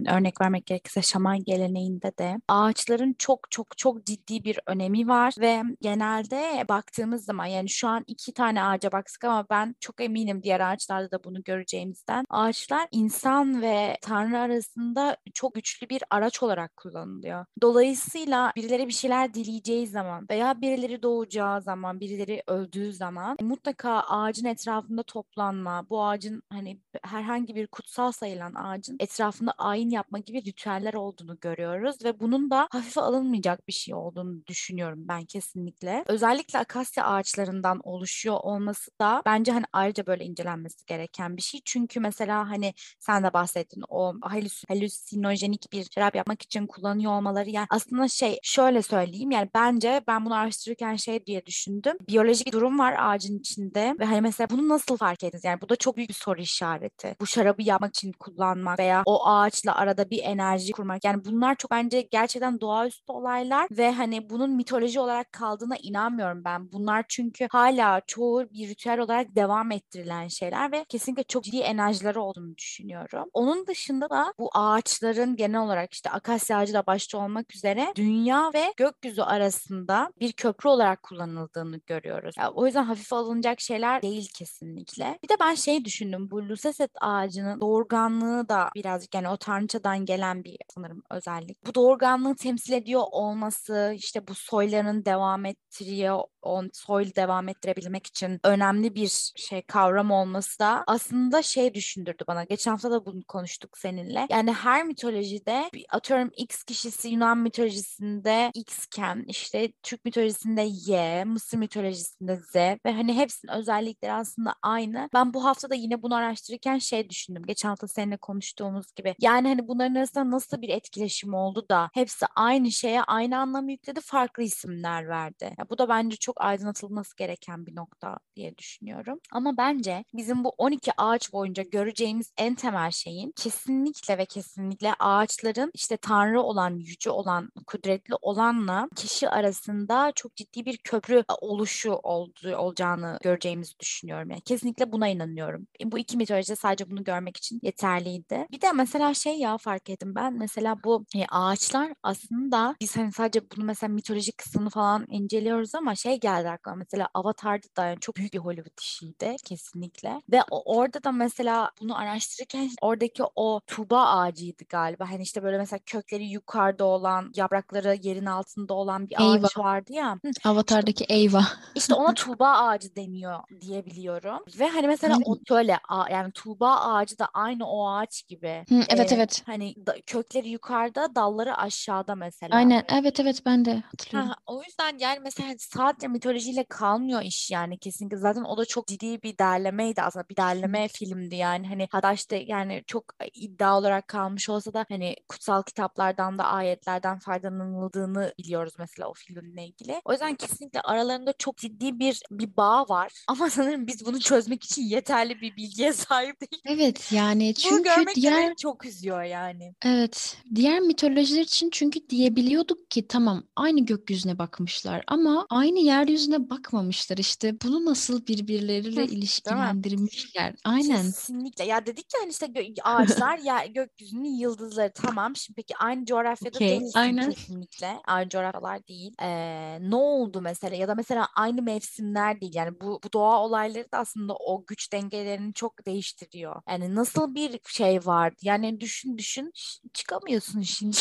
örnek 0.08 0.40
vermek 0.40 0.66
gerekirse 0.66 1.02
şaman 1.02 1.44
geleneğinde 1.44 2.12
de 2.18 2.36
ağaçların 2.48 3.14
çok 3.18 3.50
çok 3.50 3.78
çok 3.78 4.06
ciddi 4.06 4.44
bir 4.44 4.60
önemi 4.66 5.08
var 5.08 5.34
ve 5.40 5.62
genelde 5.80 6.64
baktığımız 6.68 7.24
zaman 7.24 7.46
yani 7.46 7.68
şu 7.68 7.88
an 7.88 8.04
iki 8.06 8.32
tane 8.32 8.62
ağaca 8.62 8.92
baktık 8.92 9.24
ama 9.24 9.46
ben 9.50 9.76
çok 9.80 10.00
eminim 10.00 10.42
diğer 10.42 10.60
ağaçlarda 10.60 11.10
da 11.10 11.24
bunu 11.24 11.42
göreceğimizden 11.42 12.24
ağaçlar 12.30 12.88
insan 12.92 13.62
ve 13.62 13.96
tanrı 14.02 14.38
arasında 14.38 15.16
çok 15.34 15.54
güçlü 15.54 15.88
bir 15.88 16.02
araç 16.10 16.42
olarak 16.42 16.76
kullanılıyor. 16.76 17.46
Dolayısıyla 17.62 18.52
birileri 18.56 18.88
bir 18.88 18.92
şeyler 18.92 19.25
dileyeceği 19.34 19.86
zaman 19.86 20.26
veya 20.30 20.60
birileri 20.60 21.02
doğacağı 21.02 21.62
zaman, 21.62 22.00
birileri 22.00 22.42
öldüğü 22.46 22.92
zaman 22.92 23.36
mutlaka 23.40 24.00
ağacın 24.00 24.44
etrafında 24.44 25.02
toplanma, 25.02 25.86
bu 25.90 26.04
ağacın 26.04 26.42
hani 26.50 26.80
herhangi 27.02 27.54
bir 27.54 27.66
kutsal 27.66 28.12
sayılan 28.12 28.54
ağacın 28.54 28.96
etrafında 29.00 29.52
ayin 29.52 29.90
yapma 29.90 30.18
gibi 30.18 30.44
ritüeller 30.44 30.94
olduğunu 30.94 31.38
görüyoruz 31.40 32.04
ve 32.04 32.20
bunun 32.20 32.50
da 32.50 32.68
hafife 32.70 33.00
alınmayacak 33.00 33.68
bir 33.68 33.72
şey 33.72 33.94
olduğunu 33.94 34.46
düşünüyorum 34.46 35.08
ben 35.08 35.24
kesinlikle. 35.24 36.04
Özellikle 36.06 36.58
akasya 36.58 37.04
ağaçlarından 37.06 37.80
oluşuyor 37.84 38.36
olması 38.42 38.90
da 39.00 39.22
bence 39.26 39.52
hani 39.52 39.64
ayrıca 39.72 40.06
böyle 40.06 40.24
incelenmesi 40.24 40.86
gereken 40.86 41.36
bir 41.36 41.42
şey. 41.42 41.60
Çünkü 41.64 42.00
mesela 42.00 42.50
hani 42.50 42.74
sen 42.98 43.24
de 43.24 43.32
bahsettin 43.32 43.82
o 43.88 44.14
halüs 44.22 44.64
halüsinojenik 44.68 45.72
bir 45.72 45.86
şarap 45.94 46.16
yapmak 46.16 46.42
için 46.42 46.66
kullanıyor 46.66 47.12
olmaları 47.12 47.50
yani 47.50 47.66
aslında 47.70 48.08
şey 48.08 48.38
şöyle 48.42 48.82
söyleyeyim 48.82 49.15
yani 49.30 49.48
bence 49.54 50.02
ben 50.08 50.24
bunu 50.24 50.34
araştırırken 50.34 50.96
şey 50.96 51.26
diye 51.26 51.46
düşündüm. 51.46 51.96
Biyolojik 52.08 52.52
durum 52.52 52.78
var 52.78 52.94
ağacın 52.98 53.38
içinde 53.38 53.94
ve 54.00 54.04
hani 54.04 54.20
mesela 54.20 54.50
bunu 54.50 54.68
nasıl 54.68 54.96
fark 54.96 55.24
ettiniz? 55.24 55.44
Yani 55.44 55.60
bu 55.60 55.68
da 55.68 55.76
çok 55.76 55.96
büyük 55.96 56.08
bir 56.08 56.14
soru 56.14 56.40
işareti. 56.40 57.16
Bu 57.20 57.26
şarabı 57.26 57.62
yapmak 57.62 57.96
için 57.96 58.12
kullanmak 58.12 58.78
veya 58.78 59.02
o 59.06 59.28
ağaçla 59.28 59.74
arada 59.74 60.10
bir 60.10 60.22
enerji 60.22 60.72
kurmak 60.72 61.04
yani 61.04 61.24
bunlar 61.24 61.54
çok 61.54 61.70
bence 61.70 62.00
gerçekten 62.00 62.60
doğaüstü 62.60 63.12
olaylar 63.12 63.68
ve 63.70 63.92
hani 63.92 64.30
bunun 64.30 64.50
mitoloji 64.50 65.00
olarak 65.00 65.32
kaldığına 65.32 65.76
inanmıyorum 65.82 66.44
ben. 66.44 66.72
Bunlar 66.72 67.04
çünkü 67.08 67.48
hala 67.50 68.00
çoğu 68.06 68.50
bir 68.50 68.68
ritüel 68.68 68.98
olarak 68.98 69.36
devam 69.36 69.72
ettirilen 69.72 70.28
şeyler 70.28 70.72
ve 70.72 70.84
kesinlikle 70.88 71.22
çok 71.22 71.44
ciddi 71.44 71.58
enerjileri 71.58 72.18
olduğunu 72.18 72.56
düşünüyorum. 72.56 73.24
Onun 73.32 73.66
dışında 73.66 74.10
da 74.10 74.34
bu 74.38 74.50
ağaçların 74.54 75.36
genel 75.36 75.60
olarak 75.60 75.92
işte 75.92 76.10
akasya 76.10 76.58
ağacı 76.58 76.74
da 76.74 76.86
başta 76.86 77.18
olmak 77.18 77.54
üzere 77.54 77.92
dünya 77.96 78.50
ve 78.54 78.72
gökyüzü 79.06 79.22
arasında 79.22 80.12
bir 80.20 80.32
köprü 80.32 80.68
olarak 80.68 81.02
kullanıldığını 81.02 81.80
görüyoruz. 81.86 82.34
Yani 82.38 82.48
o 82.48 82.66
yüzden 82.66 82.84
hafife 82.84 83.16
alınacak 83.16 83.60
şeyler 83.60 84.02
değil 84.02 84.28
kesinlikle. 84.34 85.18
Bir 85.22 85.28
de 85.28 85.34
ben 85.40 85.54
şey 85.54 85.84
düşündüm. 85.84 86.30
Bu 86.30 86.48
Luceset 86.48 86.90
ağacının 87.00 87.60
doğurganlığı 87.60 88.48
da 88.48 88.70
birazcık 88.74 89.14
yani 89.14 89.28
o 89.28 89.36
tanrıçadan 89.36 90.04
gelen 90.04 90.44
bir 90.44 90.56
sanırım 90.74 91.02
özellik. 91.10 91.66
Bu 91.66 91.74
doğurganlığı 91.74 92.36
temsil 92.36 92.72
ediyor 92.72 93.02
olması 93.10 93.92
işte 93.96 94.28
bu 94.28 94.34
soyların 94.34 95.04
devam 95.04 95.44
ettiriyor 95.44 96.20
on 96.42 96.70
soy 96.72 97.14
devam 97.16 97.48
ettirebilmek 97.48 98.06
için 98.06 98.40
önemli 98.44 98.94
bir 98.94 99.32
şey 99.36 99.62
kavram 99.62 100.10
olması 100.10 100.58
da 100.58 100.84
aslında 100.86 101.42
şey 101.42 101.74
düşündürdü 101.74 102.24
bana. 102.28 102.44
Geçen 102.44 102.70
hafta 102.70 102.90
da 102.90 103.06
bunu 103.06 103.22
konuştuk 103.28 103.78
seninle. 103.78 104.26
Yani 104.30 104.52
her 104.52 104.84
mitolojide 104.84 105.70
atıyorum 105.90 106.30
X 106.36 106.62
kişisi 106.62 107.08
Yunan 107.08 107.38
mitolojisinde 107.38 108.50
X 108.54 108.85
iken 108.86 109.24
işte 109.28 109.72
Türk 109.82 110.04
mitolojisinde 110.04 110.62
Y, 110.92 111.24
Mısır 111.24 111.58
mitolojisinde 111.58 112.36
Z 112.36 112.54
ve 112.54 112.92
hani 112.92 113.16
hepsinin 113.16 113.52
özellikleri 113.52 114.12
aslında 114.12 114.54
aynı. 114.62 115.08
Ben 115.14 115.34
bu 115.34 115.44
hafta 115.44 115.70
da 115.70 115.74
yine 115.74 116.02
bunu 116.02 116.14
araştırırken 116.14 116.78
şey 116.78 117.10
düşündüm. 117.10 117.42
Geçen 117.46 117.68
hafta 117.68 117.88
seninle 117.88 118.16
konuştuğumuz 118.16 118.94
gibi. 118.94 119.14
Yani 119.20 119.48
hani 119.48 119.68
bunların 119.68 119.94
arasında 119.94 120.30
nasıl 120.30 120.62
bir 120.62 120.68
etkileşim 120.68 121.34
oldu 121.34 121.66
da 121.70 121.90
hepsi 121.94 122.26
aynı 122.36 122.70
şeye 122.70 123.02
aynı 123.02 123.38
anlam 123.38 123.68
yükledi, 123.68 124.00
farklı 124.00 124.42
isimler 124.42 125.08
verdi. 125.08 125.54
Ya 125.58 125.70
bu 125.70 125.78
da 125.78 125.88
bence 125.88 126.16
çok 126.16 126.40
aydınlatılması 126.40 127.16
gereken 127.16 127.66
bir 127.66 127.76
nokta 127.76 128.18
diye 128.36 128.58
düşünüyorum. 128.58 129.20
Ama 129.32 129.56
bence 129.56 130.04
bizim 130.14 130.44
bu 130.44 130.48
12 130.48 130.92
ağaç 130.96 131.32
boyunca 131.32 131.62
göreceğimiz 131.62 132.32
en 132.36 132.54
temel 132.54 132.90
şeyin 132.90 133.32
kesinlikle 133.36 134.18
ve 134.18 134.24
kesinlikle 134.24 134.94
ağaçların 134.98 135.70
işte 135.74 135.96
tanrı 135.96 136.42
olan, 136.42 136.70
yüce 136.78 137.10
olan, 137.10 137.50
kudretli 137.66 138.14
olanla 138.22 138.75
kişi 138.96 139.28
arasında 139.28 140.12
çok 140.14 140.36
ciddi 140.36 140.64
bir 140.64 140.76
köprü 140.76 141.24
oluşu 141.40 141.92
olduğu, 141.92 142.56
olacağını 142.56 143.18
göreceğimizi 143.22 143.78
düşünüyorum. 143.80 144.30
Yani 144.30 144.40
kesinlikle 144.40 144.92
buna 144.92 145.08
inanıyorum. 145.08 145.66
Bu 145.84 145.98
iki 145.98 146.16
mitolojide 146.16 146.56
sadece 146.56 146.90
bunu 146.90 147.04
görmek 147.04 147.36
için 147.36 147.60
yeterliydi. 147.62 148.46
Bir 148.52 148.60
de 148.60 148.72
mesela 148.72 149.14
şey 149.14 149.38
ya 149.38 149.58
fark 149.58 149.90
ettim 149.90 150.14
ben 150.14 150.32
mesela 150.38 150.76
bu 150.84 151.04
e, 151.16 151.26
ağaçlar 151.28 151.92
aslında 152.02 152.76
biz 152.80 152.96
hani 152.96 153.12
sadece 153.12 153.40
bunu 153.56 153.64
mesela 153.64 153.92
mitolojik 153.92 154.38
kısmını 154.38 154.70
falan 154.70 155.06
inceliyoruz 155.08 155.74
ama 155.74 155.94
şey 155.94 156.20
geldi 156.20 156.48
aklıma 156.50 156.76
mesela 156.76 157.08
Avatar'da 157.14 157.66
da 157.76 157.86
yani 157.86 158.00
çok 158.00 158.16
büyük 158.16 158.32
bir 158.32 158.38
Hollywood 158.38 158.78
işiydi 158.80 159.36
kesinlikle. 159.44 160.20
Ve 160.32 160.42
orada 160.50 161.04
da 161.04 161.12
mesela 161.12 161.70
bunu 161.80 161.98
araştırırken 161.98 162.70
oradaki 162.82 163.22
o 163.36 163.60
tuba 163.66 164.06
ağacıydı 164.06 164.64
galiba. 164.68 165.10
Hani 165.10 165.22
işte 165.22 165.42
böyle 165.42 165.58
mesela 165.58 165.80
kökleri 165.86 166.24
yukarıda 166.24 166.84
olan, 166.84 167.32
yaprakları 167.36 167.98
yerin 168.02 168.26
altında 168.26 168.65
olan 168.72 169.08
bir 169.08 169.16
Eyvah. 169.20 169.32
ağaç 169.44 169.58
vardı 169.58 169.92
ya. 169.92 170.18
Avatar'daki 170.44 171.04
Eyva. 171.04 171.42
İşte 171.74 171.94
ona 171.94 172.14
tuğba 172.14 172.48
ağacı 172.48 172.96
deniyor 172.96 173.38
diye 173.60 173.86
biliyorum. 173.86 174.38
Ve 174.58 174.68
hani 174.68 174.86
mesela 174.86 175.16
o 175.24 175.36
şöyle 175.48 175.78
yani 176.10 176.32
tuğba 176.32 176.76
ağacı 176.76 177.18
da 177.18 177.28
aynı 177.34 177.66
o 177.66 177.88
ağaç 177.88 178.26
gibi. 178.28 178.64
Hı, 178.68 178.82
evet 178.88 179.12
Ee, 179.12 179.14
evet. 179.14 179.42
Hani 179.46 179.74
da- 179.86 180.00
kökleri 180.06 180.48
yukarıda, 180.48 181.14
dalları 181.14 181.56
aşağıda 181.56 182.14
mesela. 182.14 182.56
Aynen. 182.56 182.84
Evet 182.92 183.20
evet 183.20 183.42
ben 183.46 183.64
de 183.64 183.82
hatırlıyorum. 183.90 184.30
Ha, 184.30 184.36
o 184.46 184.62
yüzden 184.62 184.98
yani 184.98 185.20
mesela 185.22 185.54
sadece 185.58 186.08
mitolojiyle 186.08 186.64
kalmıyor 186.64 187.22
iş 187.22 187.50
yani 187.50 187.78
kesinlikle. 187.78 188.16
Zaten 188.16 188.42
o 188.44 188.56
da 188.56 188.64
çok 188.64 188.86
ciddi 188.86 189.22
bir 189.22 189.38
derlemeydi 189.38 190.02
aslında. 190.02 190.28
Bir 190.28 190.36
derleme 190.36 190.88
filmdi 190.88 191.36
yani. 191.36 191.68
Hani 191.68 191.88
hatta 191.90 192.12
işte 192.12 192.44
yani 192.46 192.82
çok 192.86 193.04
iddia 193.34 193.78
olarak 193.78 194.08
kalmış 194.08 194.48
olsa 194.48 194.72
da 194.74 194.84
hani 194.88 195.16
kutsal 195.28 195.62
kitaplardan 195.62 196.38
da 196.38 196.44
ayetlerden 196.44 197.18
faydalanıldığını 197.18 198.34
biliyoruz 198.56 198.74
mesela 198.78 199.08
o 199.08 199.14
filmle 199.14 199.66
ilgili. 199.66 200.00
O 200.04 200.12
yüzden 200.12 200.34
kesinlikle 200.34 200.80
aralarında 200.80 201.32
çok 201.38 201.56
ciddi 201.56 201.98
bir 201.98 202.20
bir 202.30 202.56
bağ 202.56 202.88
var. 202.88 203.12
Ama 203.28 203.50
sanırım 203.50 203.86
biz 203.86 204.06
bunu 204.06 204.20
çözmek 204.20 204.64
için 204.64 204.82
yeterli 204.82 205.40
bir 205.40 205.56
bilgiye 205.56 205.92
sahip 205.92 206.40
değiliz. 206.40 206.60
Evet 206.64 207.12
yani 207.12 207.44
Bunu 207.44 207.70
çünkü 207.70 207.82
görmek 207.82 208.16
de 208.16 208.20
diğer 208.20 208.54
çok 208.54 208.84
üzüyor 208.86 209.22
yani. 209.22 209.74
Evet. 209.84 210.36
Diğer 210.54 210.80
mitolojiler 210.80 211.42
için 211.42 211.70
çünkü 211.70 212.08
diyebiliyorduk 212.08 212.90
ki 212.90 213.08
tamam 213.08 213.42
aynı 213.56 213.86
gökyüzüne 213.86 214.38
bakmışlar 214.38 215.04
ama 215.06 215.46
aynı 215.50 215.78
yeryüzüne 215.78 216.50
bakmamışlar. 216.50 217.18
İşte 217.18 217.60
bunu 217.64 217.84
nasıl 217.84 218.26
birbirleriyle 218.26 219.00
Hı, 219.00 219.04
ilişkilendirmişler. 219.04 220.54
Aynen. 220.64 221.02
Kesinlikle. 221.06 221.64
Ya 221.64 221.86
dedik 221.86 222.06
ya 222.14 222.20
hani 222.20 222.30
işte 222.30 222.46
gö- 222.46 222.82
ağaçlar 222.82 223.38
ya 223.38 223.66
gökyüzünün 223.66 224.38
yıldızları 224.38 224.92
tamam. 224.94 225.36
Şimdi 225.36 225.56
peki 225.56 225.76
aynı 225.76 226.06
coğrafyada 226.06 226.58
Okey, 226.58 226.68
değilsin 226.70 226.98
aynen. 226.98 227.30
kesinlikle. 227.30 227.96
Aynı 228.06 228.28
coğrafyalar 228.52 228.88
değil. 228.88 229.14
Ee, 229.22 229.78
ne 229.90 229.96
oldu 229.96 230.40
mesela 230.40 230.76
ya 230.76 230.88
da 230.88 230.94
mesela 230.94 231.28
aynı 231.36 231.62
mevsimler 231.62 232.40
değil. 232.40 232.52
Yani 232.54 232.80
bu, 232.80 233.00
bu 233.04 233.12
doğa 233.12 233.42
olayları 233.42 233.92
da 233.92 233.98
aslında 233.98 234.34
o 234.34 234.64
güç 234.66 234.92
dengelerini 234.92 235.54
çok 235.54 235.86
değiştiriyor. 235.86 236.62
Yani 236.68 236.94
nasıl 236.94 237.34
bir 237.34 237.60
şey 237.68 237.98
vardı? 238.04 238.36
Yani 238.42 238.80
düşün 238.80 239.18
düşün 239.18 239.52
çıkamıyorsun 239.92 240.60
içinden. 240.60 240.96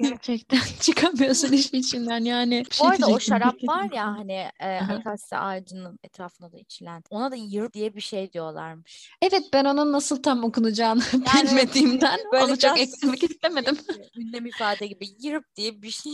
Gerçekten 0.00 0.60
çıkamıyorsun 0.80 1.52
işin 1.52 1.76
içinden 1.78 2.24
yani. 2.24 2.64
Bir 2.64 2.70
Bu 2.70 2.74
şey 2.74 2.86
arada 2.88 3.06
o 3.06 3.20
şarap 3.20 3.54
var 3.68 3.90
ya 3.92 4.06
hani 4.06 4.48
e, 4.60 4.78
akasya 4.78 5.40
ağacının 5.40 5.98
etrafında 6.04 6.52
da 6.52 6.58
içilen. 6.58 7.02
Ona 7.10 7.30
da 7.30 7.36
yır 7.36 7.72
diye 7.72 7.94
bir 7.94 8.00
şey 8.00 8.32
diyorlarmış. 8.32 9.10
Evet 9.22 9.42
ben 9.52 9.64
onun 9.64 9.92
nasıl 9.92 10.22
tam 10.22 10.44
okunacağını 10.44 11.02
Yani 11.12 11.48
bilmediğimden 11.48 12.20
böyle 12.32 12.44
onu 12.44 12.58
çok 12.58 12.78
eklemek 12.78 13.22
istemedim. 13.22 13.78
ünlem 14.16 14.46
ifade 14.46 14.86
gibi 14.86 15.06
yırıp 15.22 15.56
diye 15.56 15.82
bir 15.82 15.90
şey. 15.90 16.12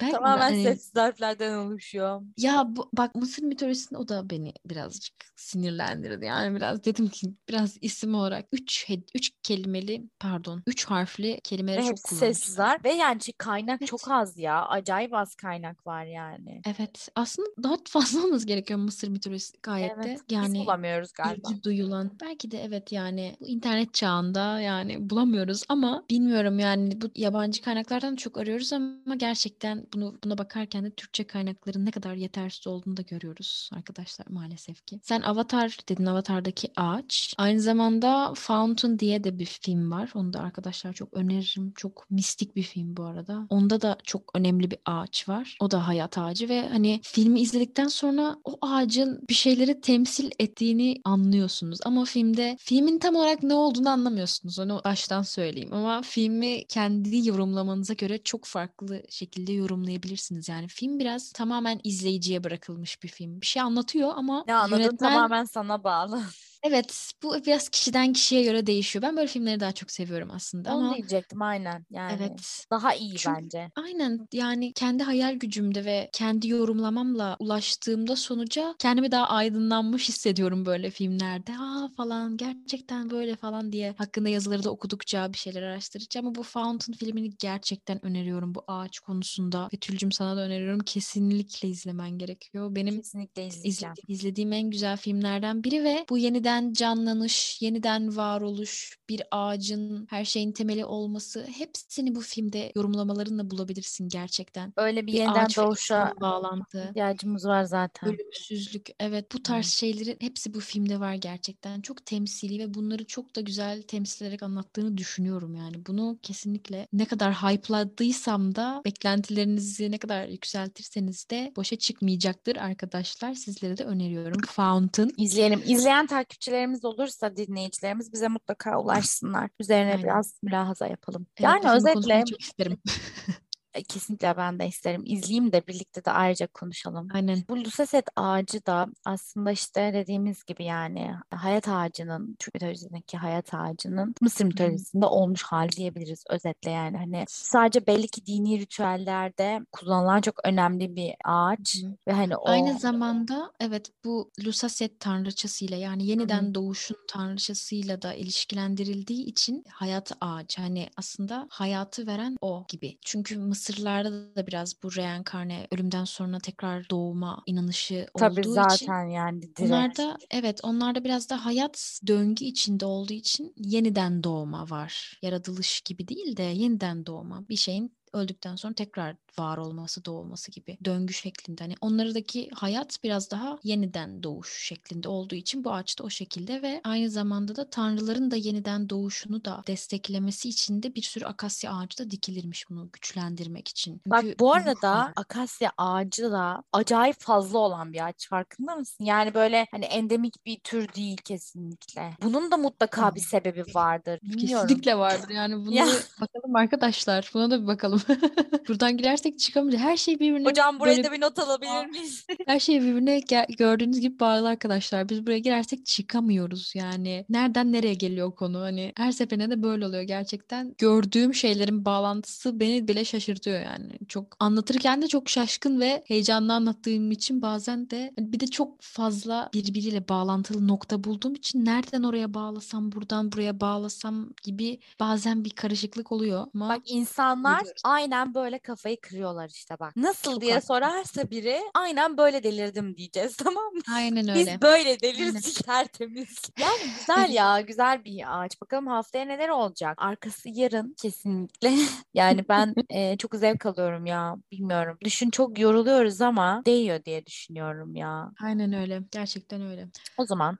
Ben, 0.00 0.10
Tamamen 0.10 0.42
hani- 0.42 0.62
sessiz 0.62 0.96
harflerden 0.96 1.54
oluşuyor. 1.54 2.22
Ya 2.38 2.64
bu, 2.66 2.90
bak 2.92 3.14
Mısır 3.14 3.42
mitolojisinde 3.42 3.98
o 3.98 4.08
da 4.08 4.30
beni 4.30 4.52
birazcık 4.66 5.14
sinirlendirdi. 5.36 6.24
Yani 6.24 6.56
biraz 6.56 6.84
dedim 6.84 7.08
ki 7.08 7.26
biraz 7.48 7.76
isim 7.80 8.14
olarak 8.14 8.46
üç, 8.52 8.86
üç 9.14 9.30
kelimeli 9.42 10.02
pardon 10.20 10.62
üç 10.66 10.84
harfli 10.84 11.40
kelimeleri 11.44 11.80
Ve 11.82 11.86
çok 11.86 11.98
hepsi 11.98 12.14
sessiz 12.14 12.58
harf. 12.62 12.84
Ve 12.84 12.92
yani 12.92 13.18
kaynak 13.38 13.78
Evet. 13.80 13.88
çok 13.88 14.00
az 14.10 14.38
ya. 14.38 14.66
Acayip 14.66 15.14
az 15.14 15.34
kaynak 15.34 15.86
var 15.86 16.04
yani. 16.04 16.60
Evet 16.66 17.08
aslında 17.14 17.48
daha 17.62 17.76
fazla 17.88 18.24
olması 18.24 18.46
gerekiyor 18.46 18.78
Mısır 18.78 19.08
mitolojisi 19.08 19.58
gayet 19.62 19.90
de. 19.90 19.94
Evet. 19.96 20.20
Biz 20.30 20.36
Yani 20.36 20.58
bulamıyoruz 20.58 21.12
galiba. 21.12 21.48
duyulan. 21.64 22.10
Belki 22.22 22.50
de 22.50 22.62
evet 22.64 22.92
yani 22.92 23.36
bu 23.40 23.46
internet 23.46 23.94
çağında 23.94 24.60
yani 24.60 25.10
bulamıyoruz 25.10 25.62
ama 25.68 26.04
bilmiyorum 26.10 26.58
yani 26.58 27.00
bu 27.00 27.06
yabancı 27.14 27.62
kaynaklardan 27.62 28.16
çok 28.16 28.38
arıyoruz 28.38 28.72
ama 28.72 29.14
gerçekten 29.16 29.86
bunu 29.94 30.18
buna 30.24 30.38
bakarken 30.38 30.84
de 30.84 30.90
Türkçe 30.90 31.24
kaynakların 31.26 31.86
ne 31.86 31.90
kadar 31.90 32.14
yetersiz 32.14 32.66
olduğunu 32.66 32.96
da 32.96 33.02
görüyoruz 33.02 33.70
arkadaşlar 33.74 34.26
maalesef 34.30 34.86
ki. 34.86 35.00
Sen 35.02 35.20
Avatar 35.22 35.76
dedin 35.88 36.06
Avatar'daki 36.06 36.68
ağaç. 36.76 37.34
Aynı 37.38 37.60
zamanda 37.60 38.32
Fountain 38.36 38.98
diye 38.98 39.24
de 39.24 39.38
bir 39.38 39.44
film 39.62 39.90
var. 39.90 40.10
Onu 40.14 40.32
da 40.32 40.40
arkadaşlar 40.40 40.92
çok 40.92 41.14
öneririm. 41.14 41.72
Çok 41.76 42.10
mistik 42.10 42.51
bir 42.56 42.62
film 42.62 42.96
bu 42.96 43.04
arada. 43.04 43.46
Onda 43.50 43.80
da 43.80 43.96
çok 44.04 44.22
önemli 44.34 44.70
bir 44.70 44.78
ağaç 44.86 45.28
var. 45.28 45.56
O 45.60 45.70
da 45.70 45.88
hayat 45.88 46.18
ağacı 46.18 46.48
ve 46.48 46.68
hani 46.68 47.00
filmi 47.02 47.40
izledikten 47.40 47.88
sonra 47.88 48.36
o 48.44 48.58
ağacın 48.60 49.24
bir 49.28 49.34
şeyleri 49.34 49.80
temsil 49.80 50.30
ettiğini 50.38 51.00
anlıyorsunuz. 51.04 51.78
Ama 51.84 52.04
filmde 52.04 52.56
filmin 52.60 52.98
tam 52.98 53.16
olarak 53.16 53.42
ne 53.42 53.54
olduğunu 53.54 53.88
anlamıyorsunuz. 53.88 54.58
Onu 54.58 54.80
baştan 54.84 55.22
söyleyeyim. 55.22 55.72
Ama 55.72 56.02
filmi 56.02 56.66
kendi 56.66 57.28
yorumlamanıza 57.28 57.94
göre 57.94 58.22
çok 58.22 58.44
farklı 58.44 59.02
şekilde 59.08 59.52
yorumlayabilirsiniz. 59.52 60.48
Yani 60.48 60.68
film 60.68 60.98
biraz 60.98 61.32
tamamen 61.32 61.80
izleyiciye 61.84 62.44
bırakılmış 62.44 63.02
bir 63.02 63.08
film. 63.08 63.40
Bir 63.40 63.46
şey 63.46 63.62
anlatıyor 63.62 64.12
ama 64.16 64.44
Ne 64.46 64.54
anladın 64.54 64.82
yönetmen 64.82 65.12
tamamen 65.12 65.44
sana 65.44 65.84
bağlı. 65.84 66.22
Evet, 66.64 67.12
bu 67.22 67.34
biraz 67.46 67.68
kişiden 67.68 68.12
kişiye 68.12 68.42
göre 68.42 68.66
değişiyor. 68.66 69.02
Ben 69.02 69.16
böyle 69.16 69.26
filmleri 69.26 69.60
daha 69.60 69.72
çok 69.72 69.90
seviyorum 69.90 70.28
aslında 70.34 70.74
Onu 70.76 70.84
ama 70.86 70.94
diyecektim 70.96 71.42
aynen. 71.42 71.86
Yani 71.90 72.12
evet. 72.18 72.64
daha 72.70 72.94
iyi 72.94 73.16
Çünkü- 73.16 73.36
bence. 73.42 73.70
Aynen 73.76 74.28
yani 74.32 74.72
kendi 74.72 75.02
hayal 75.02 75.34
gücümde 75.34 75.84
ve 75.84 76.10
kendi 76.12 76.48
yorumlamamla 76.48 77.36
ulaştığımda 77.38 78.16
sonuca 78.16 78.74
kendimi 78.78 79.10
daha 79.12 79.28
aydınlanmış 79.28 80.08
hissediyorum 80.08 80.66
böyle 80.66 80.90
filmlerde. 80.90 81.52
Aa 81.58 81.88
falan 81.96 82.36
gerçekten 82.36 83.10
böyle 83.10 83.36
falan 83.36 83.72
diye 83.72 83.94
hakkında 83.98 84.28
yazıları 84.28 84.64
da 84.64 84.70
okudukça 84.70 85.32
bir 85.32 85.38
şeyler 85.38 85.62
araştırdıkça 85.62 86.20
ama 86.20 86.34
bu 86.34 86.42
Fountain 86.42 86.96
filmini 86.98 87.30
gerçekten 87.38 88.06
öneriyorum 88.06 88.54
bu 88.54 88.64
ağaç 88.66 88.98
konusunda 89.00 89.68
ve 89.74 89.76
Tülcüm 89.78 90.12
sana 90.12 90.36
da 90.36 90.40
öneriyorum 90.40 90.80
kesinlikle 90.80 91.68
izlemen 91.68 92.10
gerekiyor. 92.18 92.74
Benim 92.74 92.96
Kesinlikle 92.96 93.46
izleyeceğim. 93.46 93.94
İzledi- 93.94 94.12
izlediğim 94.12 94.52
en 94.52 94.70
güzel 94.70 94.96
filmlerden 94.96 95.64
biri 95.64 95.84
ve 95.84 96.04
bu 96.10 96.18
yeniden 96.18 96.51
yeniden 96.52 96.72
canlanış, 96.72 97.62
yeniden 97.62 98.16
varoluş, 98.16 98.98
bir 99.08 99.22
ağacın 99.30 100.06
her 100.10 100.24
şeyin 100.24 100.52
temeli 100.52 100.84
olması 100.84 101.46
hepsini 101.56 102.14
bu 102.14 102.20
filmde 102.20 102.72
yorumlamalarınla 102.76 103.50
bulabilirsin 103.50 104.08
gerçekten. 104.08 104.72
Öyle 104.76 105.02
bir, 105.02 105.06
Bir 105.06 105.12
yeniden 105.12 105.46
doğuşa 105.56 106.14
bağlantı. 106.20 106.86
ihtiyacımız 106.88 107.46
var 107.46 107.64
zaten. 107.64 108.08
Ölümsüzlük. 108.08 108.88
Evet 109.00 109.32
bu 109.34 109.42
tarz 109.42 109.66
şeylerin 109.66 110.16
hepsi 110.20 110.54
bu 110.54 110.60
filmde 110.60 111.00
var 111.00 111.14
gerçekten. 111.14 111.80
Çok 111.80 112.06
temsili 112.06 112.58
ve 112.58 112.74
bunları 112.74 113.04
çok 113.06 113.36
da 113.36 113.40
güzel 113.40 113.82
temsil 113.82 114.24
ederek 114.24 114.42
anlattığını 114.42 114.96
düşünüyorum 114.98 115.54
yani. 115.54 115.86
Bunu 115.86 116.18
kesinlikle 116.22 116.86
ne 116.92 117.04
kadar 117.04 117.34
hype'ladıysam 117.34 118.54
da 118.54 118.82
beklentilerinizi 118.84 119.90
ne 119.90 119.98
kadar 119.98 120.28
yükseltirseniz 120.28 121.30
de 121.30 121.52
boşa 121.56 121.76
çıkmayacaktır 121.76 122.56
arkadaşlar. 122.56 123.34
Sizlere 123.34 123.76
de 123.76 123.84
öneriyorum. 123.84 124.40
Fountain. 124.46 125.14
İzleyelim. 125.16 125.62
İzleyen 125.66 126.06
takipçilerimiz 126.42 126.84
olursa 126.84 127.36
dinleyicilerimiz 127.36 128.12
bize 128.12 128.28
mutlaka 128.28 128.80
ulaşsınlar. 128.80 129.50
Üzerine 129.60 129.90
Aynen. 129.90 130.02
biraz 130.02 130.38
mülahaza 130.42 130.86
yapalım. 130.86 131.26
Evet, 131.36 131.40
yani 131.64 131.76
özetle 131.76 132.24
çok 132.30 132.40
isterim. 132.40 132.78
E, 133.74 133.82
Kesinlikle 133.82 134.36
ben 134.36 134.58
de 134.58 134.66
isterim. 134.66 135.02
İzleyeyim 135.06 135.52
de 135.52 135.66
birlikte 135.66 136.04
de 136.04 136.10
ayrıca 136.10 136.46
konuşalım. 136.46 137.08
Aynen. 137.14 137.42
Bu 137.48 137.56
Lusaset 137.56 138.04
ağacı 138.16 138.66
da 138.66 138.86
aslında 139.04 139.50
işte 139.50 139.90
dediğimiz 139.94 140.44
gibi 140.44 140.64
yani 140.64 141.14
hayat 141.30 141.68
ağacının, 141.68 142.36
Türk 142.38 142.54
mitolojisindeki 142.54 143.16
hayat 143.16 143.54
ağacının 143.54 144.14
Mısır 144.20 144.44
mitolojisinde 144.44 145.06
olmuş 145.06 145.42
hali 145.42 145.70
diyebiliriz 145.70 146.24
özetle 146.30 146.70
yani. 146.70 146.96
Hani 146.96 147.24
sadece 147.28 147.86
belli 147.86 148.08
ki 148.08 148.26
dini 148.26 148.60
ritüellerde 148.60 149.60
kullanılan 149.72 150.20
çok 150.20 150.34
önemli 150.44 150.96
bir 150.96 151.14
ağaç 151.24 151.82
hı. 151.82 151.96
ve 152.08 152.12
hani 152.12 152.36
o 152.36 152.48
Aynı 152.48 152.78
zamanda 152.78 153.52
evet 153.60 153.90
bu 154.04 154.30
Lusaset 154.46 155.00
tanrıçasıyla 155.00 155.76
yani 155.76 156.06
yeniden 156.06 156.54
doğuşun 156.54 156.96
tanrıçasıyla 157.08 158.02
da 158.02 158.14
ilişkilendirildiği 158.14 159.24
için 159.24 159.64
hayat 159.68 160.12
ağacı 160.20 160.62
hani 160.62 160.88
aslında 160.96 161.46
hayatı 161.50 162.06
veren 162.06 162.36
o 162.40 162.64
gibi. 162.68 162.98
Çünkü 163.04 163.38
Mısırlarda 163.70 164.36
da 164.36 164.46
biraz 164.46 164.82
bu 164.82 164.96
reenkarne 164.96 165.66
ölümden 165.72 166.04
sonra 166.04 166.38
tekrar 166.38 166.90
doğuma 166.90 167.42
inanışı 167.46 168.06
tabii 168.16 168.44
olduğu 168.44 168.58
zaten 168.58 168.94
için 168.94 169.08
yani 169.08 169.56
direkt. 169.56 169.98
Onlarda 169.98 170.18
evet 170.30 170.60
onlarda 170.64 171.04
biraz 171.04 171.30
da 171.30 171.46
hayat 171.46 172.00
döngü 172.06 172.44
içinde 172.44 172.86
olduğu 172.86 173.12
için 173.12 173.54
yeniden 173.56 174.24
doğma 174.24 174.70
var. 174.70 175.18
Yaratılış 175.22 175.80
gibi 175.80 176.08
değil 176.08 176.36
de 176.36 176.42
yeniden 176.42 177.06
doğma. 177.06 177.48
Bir 177.48 177.56
şeyin 177.56 177.96
öldükten 178.12 178.56
sonra 178.56 178.74
tekrar 178.74 179.16
var 179.38 179.58
olması, 179.58 180.04
doğması 180.04 180.50
gibi 180.50 180.78
döngü 180.84 181.12
şeklinde. 181.12 181.62
Hani 181.64 181.74
onlardaki 181.80 182.50
hayat 182.54 182.98
biraz 183.04 183.30
daha 183.30 183.58
yeniden 183.64 184.22
doğuş 184.22 184.62
şeklinde 184.66 185.08
olduğu 185.08 185.34
için 185.34 185.64
bu 185.64 185.72
ağaç 185.72 185.98
da 185.98 186.04
o 186.04 186.10
şekilde 186.10 186.62
ve 186.62 186.80
aynı 186.84 187.10
zamanda 187.10 187.56
da 187.56 187.70
tanrıların 187.70 188.30
da 188.30 188.36
yeniden 188.36 188.88
doğuşunu 188.88 189.44
da 189.44 189.62
desteklemesi 189.66 190.48
için 190.48 190.82
de 190.82 190.94
bir 190.94 191.02
sürü 191.02 191.24
akasya 191.24 191.72
ağacı 191.76 191.98
da 191.98 192.10
dikilirmiş 192.10 192.70
bunu 192.70 192.90
güçlendirmek 192.92 193.68
için. 193.68 194.00
Bak 194.06 194.20
Çünkü 194.22 194.38
bu 194.38 194.46
ruh 194.46 194.52
arada 194.56 195.12
akasya 195.16 195.72
ağacı 195.78 196.32
da 196.32 196.62
acayip 196.72 197.16
fazla 197.20 197.58
olan 197.58 197.92
bir 197.92 198.06
ağaç 198.06 198.28
farkında 198.28 198.76
mısın? 198.76 199.04
Yani 199.04 199.34
böyle 199.34 199.66
hani 199.70 199.84
endemik 199.84 200.46
bir 200.46 200.60
tür 200.60 200.92
değil 200.94 201.16
kesinlikle. 201.24 202.10
Bunun 202.22 202.50
da 202.50 202.56
mutlaka 202.56 203.14
bir 203.14 203.20
sebebi 203.20 203.64
vardır. 203.74 204.20
Bilmiyorum. 204.22 204.66
Kesinlikle 204.66 204.98
vardır 204.98 205.28
yani 205.28 205.54
bunu 205.66 205.74
Ya. 205.74 205.86
bakalım 206.20 206.56
arkadaşlar 206.56 207.30
buna 207.34 207.50
da 207.50 207.62
bir 207.62 207.66
bakalım. 207.66 208.01
Buradan 208.68 208.96
girersek 208.96 209.38
çıkamayacağız. 209.38 209.84
Her 209.84 209.96
şey 209.96 210.20
birbirine 210.20 210.48
Hocam 210.48 210.80
buraya 210.80 210.90
böyle 210.90 211.04
da 211.04 211.12
bir 211.12 211.20
not 211.20 211.38
alabilir 211.38 211.86
miyiz? 211.86 212.26
her 212.46 212.60
şey 212.60 212.80
birbirine 212.82 213.20
gördüğünüz 213.58 214.00
gibi 214.00 214.20
bağlı 214.20 214.48
arkadaşlar. 214.48 215.08
Biz 215.08 215.26
buraya 215.26 215.38
girersek 215.38 215.86
çıkamıyoruz 215.86 216.72
yani. 216.74 217.24
Nereden 217.28 217.72
nereye 217.72 217.94
geliyor 217.94 218.34
konu? 218.34 218.60
Hani 218.60 218.92
her 218.96 219.12
seferinde 219.12 219.50
de 219.50 219.62
böyle 219.62 219.86
oluyor 219.86 220.02
gerçekten. 220.02 220.74
Gördüğüm 220.78 221.34
şeylerin 221.34 221.84
bağlantısı 221.84 222.60
beni 222.60 222.88
bile 222.88 223.04
şaşırtıyor 223.04 223.60
yani. 223.60 223.98
Çok 224.08 224.36
anlatırken 224.40 225.02
de 225.02 225.08
çok 225.08 225.28
şaşkın 225.28 225.80
ve 225.80 226.02
heyecanlı 226.06 226.52
anlattığım 226.54 227.10
için 227.10 227.42
bazen 227.42 227.90
de 227.90 228.12
hani 228.18 228.32
bir 228.32 228.40
de 228.40 228.46
çok 228.46 228.82
fazla 228.82 229.50
birbiriyle 229.54 230.08
bağlantılı 230.08 230.68
nokta 230.68 231.04
bulduğum 231.04 231.34
için 231.34 231.64
nereden 231.64 232.02
oraya 232.02 232.34
bağlasam, 232.34 232.92
buradan 232.92 233.32
buraya 233.32 233.60
bağlasam 233.60 234.30
gibi 234.42 234.80
bazen 235.00 235.44
bir 235.44 235.50
karışıklık 235.50 236.12
oluyor 236.12 236.46
ama 236.54 236.68
Bak 236.68 236.82
insanlar. 236.86 237.62
Aynen 237.92 238.34
böyle 238.34 238.58
kafayı 238.58 239.00
kırıyorlar 239.00 239.48
işte 239.48 239.74
bak. 239.80 239.96
Nasıl 239.96 240.32
Çok 240.32 240.40
diye 240.40 240.54
haklı. 240.54 240.66
sorarsa 240.66 241.30
biri 241.30 241.60
aynen 241.74 242.16
böyle 242.16 242.42
delirdim 242.42 242.96
diyeceğiz 242.96 243.36
tamam 243.44 243.64
mı? 243.74 243.80
aynen 243.94 244.26
Biz 244.34 244.48
öyle. 244.48 244.62
böyle 244.62 245.00
deliriz 245.00 245.54
tertemiz. 245.54 246.40
Yani 246.60 246.78
güzel 246.98 247.30
ya 247.32 247.60
güzel 247.60 248.04
bir 248.04 248.22
ağaç. 248.42 248.60
Bakalım 248.60 248.86
haftaya 248.86 249.24
neler 249.24 249.48
olacak? 249.48 249.94
Arkası 250.00 250.48
yarın 250.48 250.94
kesinlikle. 251.02 251.72
Yani 252.14 252.44
ben 252.48 252.74
e, 252.90 253.16
çok 253.16 253.34
zevk 253.34 253.66
alıyorum 253.66 254.06
ya. 254.06 254.36
Bilmiyorum. 254.52 254.98
Düşün 255.04 255.30
çok 255.30 255.58
yoruluyoruz 255.58 256.20
ama 256.20 256.62
değiyor 256.66 257.04
diye 257.04 257.26
düşünüyorum 257.26 257.94
ya. 257.96 258.30
Aynen 258.44 258.72
öyle. 258.72 259.00
Gerçekten 259.12 259.62
öyle. 259.62 259.88
O 260.18 260.26
zaman 260.26 260.58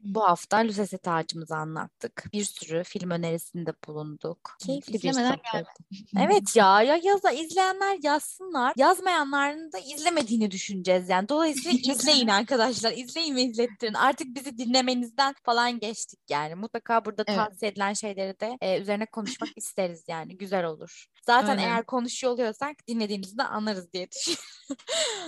bu 0.00 0.22
hafta 0.22 0.56
Lüseset 0.56 1.08
ağacımızı 1.08 1.56
anlattık. 1.56 2.24
Bir 2.32 2.44
sürü 2.44 2.84
film 2.84 3.10
önerisinde 3.10 3.72
bulunduk. 3.86 4.56
Keyifli 4.66 4.92
bir 4.92 5.08
İzlemeden 5.08 5.38
sohbet. 5.52 5.66
Evet 6.20 6.56
ya 6.56 6.82
ya 6.82 7.00
yaza 7.02 7.30
izleyenler 7.30 7.98
yazsınlar. 8.02 8.72
Yazmayanların 8.76 9.72
da 9.72 9.78
izlemediğini 9.78 10.50
düşüneceğiz 10.50 11.08
yani. 11.08 11.28
Dolayısıyla 11.28 11.78
izleyin 11.94 12.28
arkadaşlar. 12.28 12.92
İzleyin 12.92 13.36
ve 13.36 13.42
izlettirin. 13.42 13.94
Artık 13.94 14.34
bizi 14.34 14.58
dinlemenizden 14.58 15.34
falan 15.42 15.78
geçtik 15.78 16.20
yani. 16.30 16.54
Mutlaka 16.54 17.04
burada 17.04 17.24
Evet. 17.26 17.38
tavsiye 17.38 17.70
edilen 17.70 17.92
şeyleri 17.92 18.40
de 18.40 18.58
e, 18.60 18.80
üzerine 18.80 19.06
konuşmak 19.06 19.50
isteriz 19.56 20.04
yani. 20.08 20.36
Güzel 20.38 20.64
olur. 20.64 21.06
Zaten 21.26 21.48
Aynen. 21.48 21.62
eğer 21.62 21.86
konuşuyor 21.86 22.32
oluyorsak 22.32 22.76
dinlediğinizi 22.88 23.38
de 23.38 23.42
anlarız 23.42 23.92
diye 23.92 24.08
düşünüyorum. 24.10 24.44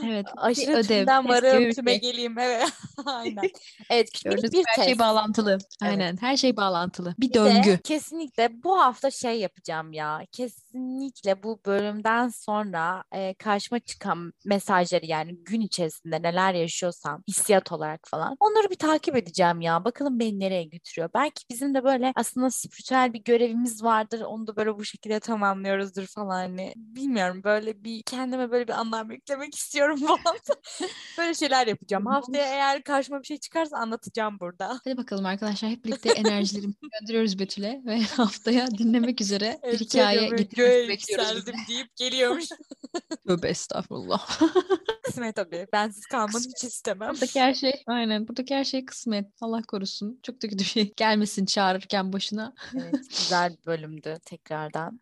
Evet. 0.04 0.26
Aşırı 0.36 0.72
ödev, 0.72 0.98
tümden 0.98 1.28
varım 1.28 1.72
tüme 1.72 1.90
şey. 1.90 2.00
geleyim. 2.00 2.38
Evet. 2.38 2.68
Aynen. 3.06 3.42
Evet 3.90 4.12
küçük 4.12 4.32
Gördüğünüz 4.32 4.52
bir 4.52 4.64
her 4.66 4.84
şey 4.84 4.98
bağlantılı. 4.98 5.58
Aynen. 5.82 6.16
Her 6.20 6.36
şey 6.36 6.56
bağlantılı. 6.56 7.14
Bir 7.18 7.28
Bir 7.28 7.34
de 7.34 7.38
döngü. 7.38 7.78
kesinlikle 7.84 8.62
bu 8.62 8.78
hafta 8.80 9.10
şey 9.10 9.40
yapacağım 9.40 9.92
ya. 9.92 10.20
Kesinlikle 10.32 11.42
bu 11.42 11.60
bölümden 11.66 12.28
sonra 12.28 13.04
e, 13.12 13.34
karşıma 13.34 13.78
çıkan 13.78 14.32
mesajları 14.44 15.06
yani 15.06 15.36
gün 15.44 15.60
içerisinde 15.60 16.22
neler 16.22 16.54
yaşıyorsam 16.54 17.22
hissiyat 17.28 17.72
olarak 17.72 18.00
falan 18.08 18.36
onları 18.40 18.70
bir 18.70 18.76
takip 18.78 19.16
edeceğim 19.16 19.60
ya. 19.60 19.84
Bakalım 19.84 20.18
beni 20.20 20.40
nereye 20.40 20.64
götürüyor. 20.64 21.10
Belki 21.14 21.44
bizim 21.50 21.74
de 21.74 21.84
böyle 21.84 22.12
aslında 22.16 22.50
spiritüel 22.50 23.12
bir 23.12 23.24
görevimiz 23.24 23.82
vardır. 23.84 24.20
Onu 24.20 24.46
da 24.46 24.56
böyle 24.56 24.74
bu 24.78 24.84
şekilde 24.84 25.20
tamamlıyoruzdur 25.88 26.06
falan. 26.06 26.28
Hani 26.30 26.72
bilmiyorum 26.76 27.40
böyle 27.44 27.84
bir 27.84 28.02
kendime 28.02 28.50
böyle 28.50 28.68
bir 28.68 28.72
anlam 28.72 29.10
yüklemek 29.10 29.54
istiyorum 29.54 30.02
hafta. 30.24 30.54
Böyle 31.18 31.34
şeyler 31.34 31.66
yapacağım. 31.66 32.06
Haftaya 32.06 32.46
eğer 32.46 32.82
karşıma 32.82 33.20
bir 33.20 33.26
şey 33.26 33.38
çıkarsa 33.38 33.76
anlatacağım 33.76 34.40
burada. 34.40 34.80
Hadi 34.84 34.96
bakalım 34.96 35.26
arkadaşlar 35.26 35.70
hep 35.70 35.84
birlikte 35.84 36.10
enerjilerimizi 36.16 36.78
gönderiyoruz 37.00 37.38
Betül'e 37.38 37.82
ve 37.86 38.00
haftaya 38.02 38.66
dinlemek 38.70 39.20
üzere 39.20 39.60
bir 39.62 39.68
Evet, 39.68 39.80
hikaye 39.80 40.28
göğe 40.28 40.88
bekliyoruz. 40.88 41.46
deyip 41.68 41.96
geliyormuş. 41.96 42.44
Tövbe 43.26 43.48
estağfurullah. 43.48 44.40
Kısmet 45.02 45.36
tabii. 45.36 45.66
Bensiz 45.72 46.06
kalmanı 46.06 46.42
hiç 46.56 46.64
istemem. 46.64 47.10
buradaki 47.10 47.40
her 47.40 47.54
şey 47.54 47.82
aynen 47.86 48.28
buradaki 48.28 48.54
her 48.54 48.64
şey 48.64 48.84
kısmet. 48.84 49.26
Allah 49.40 49.62
korusun. 49.62 50.20
Çok 50.22 50.42
da 50.42 50.48
kötü 50.48 50.58
bir 50.58 50.64
şey 50.64 50.92
gelmesin 50.96 51.46
çağırırken 51.46 52.12
başına. 52.12 52.54
Evet, 52.74 53.08
güzel 53.10 53.52
bir 53.52 53.66
bölümdü 53.66 54.16
tekrardan. 54.24 55.00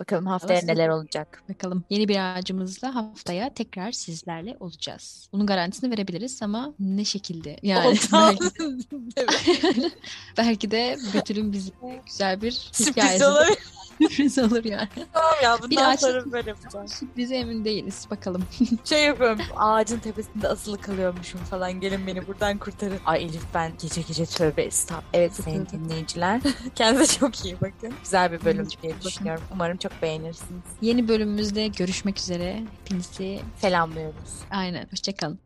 Bakalım 0.00 0.26
haftaya 0.26 0.60
siz- 0.60 0.68
neler 0.68 0.88
olacak. 0.88 1.42
Bakalım 1.48 1.84
yeni 1.90 2.08
bir 2.08 2.36
ağacımızla 2.36 2.94
haftaya 2.94 3.54
tekrar 3.54 3.92
sizlerle 3.92 4.56
olacağız. 4.60 5.28
Bunun 5.32 5.46
garantisini 5.46 5.90
verebiliriz 5.90 6.42
ama 6.42 6.74
ne 6.78 7.04
şekilde? 7.04 7.56
Yani 7.62 7.96
belki, 8.12 8.44
belki 10.38 10.70
de 10.70 10.96
Betül'ün 11.14 11.52
bize 11.52 11.72
güzel 12.06 12.42
bir 12.42 12.50
Sürpriz 12.50 12.86
hikayesi 12.96 13.26
olabilir. 13.26 13.58
sürpriz 14.08 14.38
olur 14.38 14.64
yani. 14.64 14.88
Tamam 15.12 15.32
ya 15.42 15.56
Bir 15.58 15.62
bundan 15.62 15.90
ağaç- 15.90 16.00
sonra 16.00 16.32
böyle 16.32 16.50
yapacağım. 16.50 16.88
Sürprize 16.88 17.36
emin 17.36 17.64
değiliz. 17.64 18.06
Bakalım. 18.10 18.44
Şey 18.84 19.04
yapıyorum. 19.04 19.38
Ağacın 19.56 19.98
tepesinde 19.98 20.48
asılı 20.48 20.78
kalıyormuşum 20.80 21.40
falan. 21.40 21.80
Gelin 21.80 22.06
beni 22.06 22.26
buradan 22.26 22.58
kurtarın. 22.58 22.98
Ay 23.06 23.24
Elif 23.24 23.42
ben 23.54 23.72
gece 23.82 24.00
gece 24.00 24.26
tövbe 24.26 24.62
estağfurullah. 24.62 25.10
Evet 25.14 25.32
sayın 25.34 25.66
dinleyiciler. 25.72 26.40
Kendinize 26.74 27.18
çok 27.18 27.44
iyi 27.44 27.56
bakın. 27.60 27.94
Güzel 28.02 28.32
bir 28.32 28.44
bölüm 28.44 28.68
diye 28.82 28.94
düşünüyorum. 29.04 29.42
Umarım 29.52 29.76
çok 29.76 30.02
beğenirsiniz. 30.02 30.62
Yeni 30.80 31.08
bölümümüzde 31.08 31.68
görüşmek 31.68 32.18
üzere. 32.18 32.62
Hepinizi 32.80 33.40
Selamlıyoruz. 33.56 34.30
aynen. 34.50 34.86
Hoşçakalın. 34.90 35.45